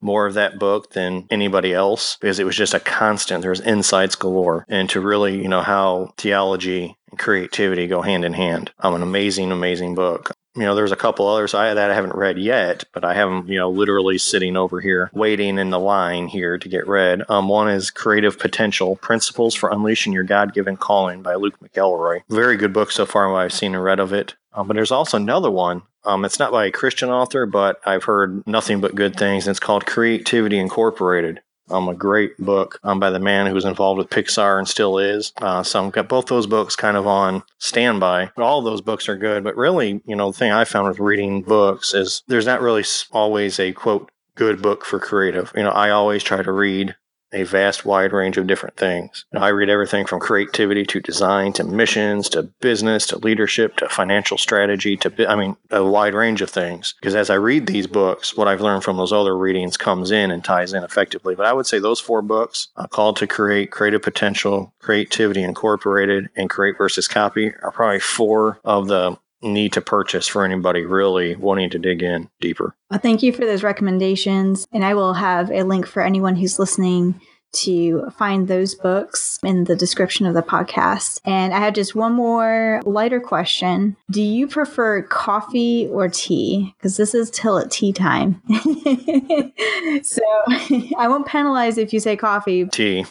more 0.00 0.26
of 0.26 0.34
that 0.34 0.58
book 0.58 0.92
than 0.92 1.26
anybody 1.30 1.72
else 1.72 2.16
because 2.20 2.38
it 2.38 2.46
was 2.46 2.56
just 2.56 2.74
a 2.74 2.80
constant. 2.80 3.42
There's 3.42 3.60
insights 3.60 4.14
galore 4.14 4.64
and 4.68 4.88
to 4.90 5.00
really, 5.00 5.40
you 5.42 5.48
know, 5.48 5.62
how 5.62 6.12
theology 6.16 6.96
and 7.10 7.18
creativity 7.18 7.86
go 7.86 8.02
hand 8.02 8.24
in 8.24 8.34
hand. 8.34 8.72
Um, 8.80 8.94
an 8.94 9.02
amazing, 9.02 9.52
amazing 9.52 9.94
book. 9.94 10.32
You 10.54 10.64
know, 10.64 10.74
there's 10.74 10.92
a 10.92 10.96
couple 10.96 11.28
others 11.28 11.54
I, 11.54 11.72
that 11.74 11.90
I 11.90 11.94
haven't 11.94 12.16
read 12.16 12.36
yet, 12.36 12.82
but 12.92 13.04
I 13.04 13.14
have 13.14 13.28
them, 13.28 13.48
you 13.48 13.58
know, 13.58 13.70
literally 13.70 14.18
sitting 14.18 14.56
over 14.56 14.80
here 14.80 15.08
waiting 15.12 15.56
in 15.56 15.70
the 15.70 15.78
line 15.78 16.26
here 16.26 16.58
to 16.58 16.68
get 16.68 16.88
read. 16.88 17.22
Um, 17.28 17.48
one 17.48 17.68
is 17.68 17.92
Creative 17.92 18.36
Potential 18.36 18.96
Principles 18.96 19.54
for 19.54 19.70
Unleashing 19.70 20.12
Your 20.12 20.24
God 20.24 20.52
Given 20.54 20.76
Calling 20.76 21.22
by 21.22 21.36
Luke 21.36 21.60
McElroy. 21.60 22.22
Very 22.28 22.56
good 22.56 22.72
book 22.72 22.90
so 22.90 23.06
far, 23.06 23.30
what 23.30 23.38
I've 23.38 23.52
seen 23.52 23.74
and 23.74 23.84
read 23.84 24.00
of 24.00 24.12
it. 24.12 24.34
Um, 24.58 24.66
but 24.66 24.74
there's 24.74 24.90
also 24.90 25.16
another 25.16 25.50
one 25.50 25.82
um, 26.04 26.24
it's 26.24 26.38
not 26.38 26.52
by 26.52 26.66
a 26.66 26.72
Christian 26.72 27.10
author, 27.10 27.44
but 27.44 27.80
I've 27.84 28.04
heard 28.04 28.46
nothing 28.46 28.80
but 28.80 28.94
good 28.94 29.16
things. 29.16 29.46
And 29.46 29.52
It's 29.52 29.60
called 29.60 29.86
Creativity 29.86 30.58
Incorporated. 30.58 31.40
Um, 31.70 31.86
a 31.86 31.94
great 31.94 32.38
book 32.38 32.80
um, 32.82 32.98
by 32.98 33.10
the 33.10 33.18
man 33.18 33.46
who 33.46 33.52
was 33.52 33.66
involved 33.66 33.98
with 33.98 34.08
Pixar 34.08 34.56
and 34.58 34.66
still 34.66 34.96
is. 34.96 35.34
Uh, 35.36 35.62
so 35.62 35.84
I've 35.84 35.92
got 35.92 36.08
both 36.08 36.24
those 36.24 36.46
books 36.46 36.76
kind 36.76 36.96
of 36.96 37.06
on 37.06 37.42
standby. 37.58 38.30
All 38.38 38.62
those 38.62 38.80
books 38.80 39.06
are 39.06 39.18
good. 39.18 39.44
But 39.44 39.54
really, 39.54 40.00
you 40.06 40.16
know, 40.16 40.30
the 40.30 40.38
thing 40.38 40.50
I 40.50 40.64
found 40.64 40.88
with 40.88 40.98
reading 40.98 41.42
books 41.42 41.92
is 41.92 42.22
there's 42.26 42.46
not 42.46 42.62
really 42.62 42.84
always 43.12 43.60
a 43.60 43.74
quote 43.74 44.10
good 44.34 44.62
book 44.62 44.86
for 44.86 44.98
creative. 44.98 45.52
You 45.54 45.64
know, 45.64 45.70
I 45.70 45.90
always 45.90 46.22
try 46.22 46.42
to 46.42 46.52
read 46.52 46.96
a 47.32 47.44
vast 47.44 47.84
wide 47.84 48.12
range 48.12 48.36
of 48.36 48.46
different 48.46 48.76
things. 48.76 49.24
I 49.34 49.48
read 49.48 49.68
everything 49.68 50.06
from 50.06 50.20
creativity 50.20 50.84
to 50.86 51.00
design 51.00 51.52
to 51.54 51.64
missions 51.64 52.28
to 52.30 52.44
business 52.60 53.06
to 53.08 53.18
leadership 53.18 53.76
to 53.76 53.88
financial 53.88 54.38
strategy 54.38 54.96
to 54.98 55.28
I 55.28 55.36
mean 55.36 55.56
a 55.70 55.84
wide 55.84 56.14
range 56.14 56.42
of 56.42 56.50
things 56.50 56.94
because 57.00 57.14
as 57.14 57.30
I 57.30 57.34
read 57.34 57.66
these 57.66 57.86
books 57.86 58.36
what 58.36 58.48
I've 58.48 58.60
learned 58.60 58.84
from 58.84 58.96
those 58.96 59.12
other 59.12 59.36
readings 59.36 59.76
comes 59.76 60.10
in 60.10 60.30
and 60.30 60.44
ties 60.44 60.72
in 60.72 60.82
effectively. 60.82 61.34
But 61.34 61.46
I 61.46 61.52
would 61.52 61.66
say 61.66 61.78
those 61.78 62.00
four 62.00 62.22
books, 62.22 62.68
uh, 62.76 62.86
Called 62.86 63.16
to 63.18 63.26
Create, 63.26 63.70
Creative 63.70 64.02
Potential, 64.02 64.72
Creativity 64.80 65.42
Incorporated 65.42 66.28
and 66.36 66.50
Create 66.50 66.78
versus 66.78 67.08
Copy 67.08 67.52
are 67.62 67.72
probably 67.72 68.00
four 68.00 68.60
of 68.64 68.88
the 68.88 69.18
need 69.42 69.72
to 69.72 69.80
purchase 69.80 70.26
for 70.26 70.44
anybody 70.44 70.84
really 70.84 71.36
wanting 71.36 71.70
to 71.70 71.78
dig 71.78 72.02
in 72.02 72.28
deeper. 72.40 72.74
Well, 72.90 73.00
thank 73.00 73.22
you 73.22 73.32
for 73.32 73.44
those 73.44 73.62
recommendations. 73.62 74.66
And 74.72 74.84
I 74.84 74.94
will 74.94 75.14
have 75.14 75.50
a 75.50 75.62
link 75.62 75.86
for 75.86 76.02
anyone 76.02 76.36
who's 76.36 76.58
listening 76.58 77.20
to 77.50 78.10
find 78.10 78.46
those 78.46 78.74
books 78.74 79.38
in 79.42 79.64
the 79.64 79.76
description 79.76 80.26
of 80.26 80.34
the 80.34 80.42
podcast. 80.42 81.20
And 81.24 81.54
I 81.54 81.60
have 81.60 81.74
just 81.74 81.94
one 81.94 82.12
more 82.12 82.82
lighter 82.84 83.20
question. 83.20 83.96
Do 84.10 84.22
you 84.22 84.46
prefer 84.46 85.02
coffee 85.02 85.88
or 85.88 86.08
tea? 86.08 86.74
Because 86.76 86.96
this 86.96 87.14
is 87.14 87.30
Tillett 87.30 87.70
tea 87.70 87.92
time. 87.92 88.42
so 90.02 90.22
I 90.98 91.08
won't 91.08 91.26
penalize 91.26 91.78
if 91.78 91.92
you 91.92 92.00
say 92.00 92.16
coffee. 92.16 92.66
Tea. 92.66 93.06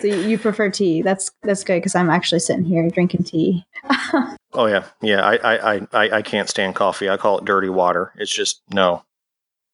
So 0.00 0.06
you 0.06 0.38
prefer 0.38 0.70
tea. 0.70 1.02
That's 1.02 1.30
that's 1.42 1.64
good 1.64 1.78
because 1.78 1.94
I'm 1.94 2.10
actually 2.10 2.40
sitting 2.40 2.64
here 2.64 2.88
drinking 2.90 3.24
tea. 3.24 3.64
Oh 4.52 4.66
yeah, 4.66 4.84
yeah. 5.00 5.20
I, 5.20 5.54
I, 5.54 5.86
I, 5.92 6.10
I 6.16 6.22
can't 6.22 6.48
stand 6.48 6.74
coffee. 6.74 7.08
I 7.08 7.16
call 7.16 7.38
it 7.38 7.44
dirty 7.44 7.68
water. 7.68 8.12
It's 8.16 8.34
just 8.34 8.62
no. 8.72 9.04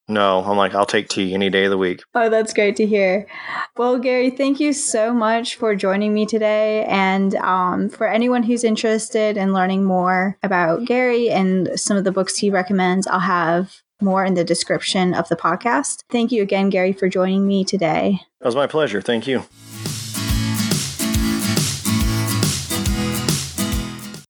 No, 0.09 0.41
I'm 0.41 0.55
like, 0.55 0.73
I'll 0.73 0.85
take 0.85 1.09
tea 1.09 1.33
any 1.33 1.49
day 1.49 1.65
of 1.65 1.69
the 1.69 1.77
week. 1.77 2.01
Oh, 2.15 2.29
that's 2.29 2.53
great 2.53 2.77
to 2.77 2.85
hear. 2.85 3.27
Well, 3.75 3.99
Gary, 3.99 4.29
thank 4.29 4.59
you 4.61 4.71
so 4.71 5.13
much 5.13 5.55
for 5.55 5.75
joining 5.75 6.13
me 6.13 6.25
today. 6.25 6.85
And 6.85 7.35
um, 7.35 7.89
for 7.89 8.07
anyone 8.07 8.43
who's 8.43 8.63
interested 8.63 9.35
in 9.35 9.51
learning 9.51 9.83
more 9.83 10.37
about 10.43 10.85
Gary 10.85 11.29
and 11.29 11.77
some 11.77 11.97
of 11.97 12.05
the 12.05 12.13
books 12.13 12.37
he 12.37 12.49
recommends, 12.49 13.05
I'll 13.05 13.19
have 13.19 13.81
more 14.01 14.25
in 14.25 14.33
the 14.33 14.43
description 14.43 15.13
of 15.13 15.29
the 15.29 15.35
podcast. 15.35 16.03
Thank 16.09 16.31
you 16.31 16.41
again, 16.41 16.69
Gary, 16.69 16.93
for 16.93 17.09
joining 17.09 17.47
me 17.47 17.63
today. 17.63 18.21
It 18.41 18.45
was 18.45 18.55
my 18.55 18.67
pleasure. 18.67 19.01
Thank 19.01 19.27
you. 19.27 19.43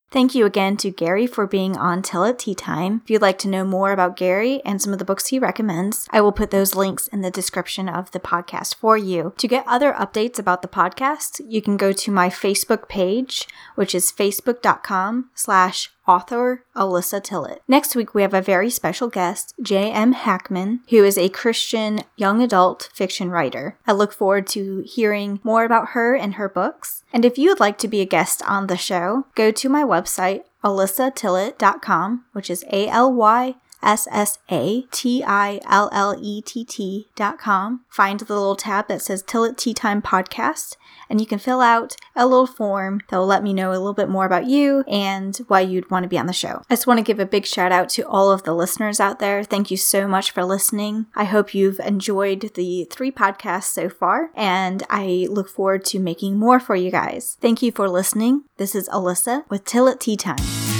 Thank 0.09 0.33
you 0.33 0.45
again 0.45 0.77
to 0.77 0.89
Gary 0.89 1.27
for 1.27 1.45
being 1.45 1.77
on 1.77 2.01
Tillett 2.01 2.39
Tea 2.39 2.55
Time. 2.55 3.01
If 3.03 3.09
you'd 3.11 3.21
like 3.21 3.37
to 3.39 3.47
know 3.47 3.63
more 3.63 3.91
about 3.91 4.15
Gary 4.15 4.61
and 4.63 4.81
some 4.81 4.91
of 4.91 4.97
the 4.97 5.05
books 5.05 5.27
he 5.27 5.37
recommends, 5.37 6.07
I 6.11 6.21
will 6.21 6.31
put 6.31 6.49
those 6.49 6.73
links 6.73 7.07
in 7.09 7.21
the 7.21 7.29
description 7.29 7.87
of 7.87 8.09
the 8.11 8.19
podcast 8.19 8.73
for 8.73 8.97
you. 8.97 9.33
To 9.37 9.47
get 9.47 9.63
other 9.67 9.91
updates 9.93 10.39
about 10.39 10.63
the 10.63 10.67
podcast, 10.69 11.41
you 11.45 11.61
can 11.61 11.77
go 11.77 11.91
to 11.91 12.11
my 12.11 12.29
Facebook 12.29 12.87
page, 12.87 13.47
which 13.75 13.93
is 13.93 14.11
facebook.com 14.11 15.29
slash 15.35 15.91
author 16.07 16.63
Alyssa 16.75 17.21
Tillett. 17.21 17.59
Next 17.67 17.95
week, 17.95 18.13
we 18.13 18.21
have 18.21 18.33
a 18.33 18.41
very 18.41 18.69
special 18.69 19.07
guest, 19.09 19.53
J.M. 19.61 20.13
Hackman, 20.13 20.81
who 20.89 21.03
is 21.03 21.17
a 21.17 21.29
Christian 21.29 22.01
young 22.15 22.41
adult 22.41 22.89
fiction 22.93 23.29
writer. 23.29 23.77
I 23.85 23.93
look 23.93 24.13
forward 24.13 24.47
to 24.47 24.83
hearing 24.85 25.39
more 25.43 25.65
about 25.65 25.89
her 25.89 26.15
and 26.15 26.35
her 26.35 26.49
books. 26.49 27.03
And 27.11 27.25
if 27.25 27.37
you 27.37 27.49
would 27.49 27.59
like 27.59 27.77
to 27.79 27.87
be 27.87 28.01
a 28.01 28.05
guest 28.05 28.41
on 28.47 28.67
the 28.67 28.77
show, 28.77 29.25
go 29.35 29.51
to 29.51 29.69
my 29.69 29.83
website, 29.83 30.43
alyssatillett.com, 30.63 32.25
which 32.33 32.49
is 32.49 32.65
A 32.71 32.87
L 32.87 33.13
Y 33.13 33.55
S 33.81 34.07
S 34.11 34.39
A 34.49 34.83
T 34.91 35.23
I 35.23 35.59
L 35.67 35.89
L 35.91 36.15
E 36.21 36.41
T 36.41 36.65
T 36.65 37.07
dot 37.15 37.37
com. 37.39 37.81
Find 37.89 38.19
the 38.19 38.33
little 38.33 38.55
tab 38.55 38.87
that 38.87 39.01
says 39.01 39.23
Tillett 39.23 39.57
Tea 39.57 39.73
Time 39.73 40.01
Podcast, 40.01 40.75
and 41.09 41.19
you 41.19 41.27
can 41.27 41.39
fill 41.39 41.61
out 41.61 41.95
a 42.15 42.25
little 42.25 42.47
form 42.47 43.01
that 43.09 43.17
will 43.17 43.25
let 43.25 43.43
me 43.43 43.53
know 43.53 43.71
a 43.71 43.73
little 43.73 43.93
bit 43.93 44.09
more 44.09 44.25
about 44.25 44.45
you 44.45 44.83
and 44.87 45.37
why 45.47 45.61
you'd 45.61 45.89
want 45.91 46.03
to 46.03 46.09
be 46.09 46.17
on 46.17 46.25
the 46.25 46.33
show. 46.33 46.61
I 46.69 46.73
just 46.73 46.87
want 46.87 46.97
to 46.97 47.03
give 47.03 47.19
a 47.19 47.25
big 47.25 47.45
shout 47.45 47.71
out 47.71 47.89
to 47.89 48.07
all 48.07 48.31
of 48.31 48.43
the 48.43 48.53
listeners 48.53 48.99
out 48.99 49.19
there. 49.19 49.43
Thank 49.43 49.71
you 49.71 49.77
so 49.77 50.07
much 50.07 50.31
for 50.31 50.43
listening. 50.43 51.07
I 51.15 51.25
hope 51.25 51.53
you've 51.53 51.79
enjoyed 51.79 52.51
the 52.55 52.87
three 52.89 53.11
podcasts 53.11 53.65
so 53.65 53.89
far, 53.89 54.31
and 54.35 54.83
I 54.89 55.27
look 55.29 55.49
forward 55.49 55.85
to 55.85 55.99
making 55.99 56.37
more 56.37 56.59
for 56.59 56.75
you 56.75 56.91
guys. 56.91 57.37
Thank 57.41 57.61
you 57.61 57.71
for 57.71 57.89
listening. 57.89 58.43
This 58.57 58.75
is 58.75 58.89
Alyssa 58.89 59.49
with 59.49 59.65
Tillett 59.65 59.99
Tea 59.99 60.17
Time. 60.17 60.76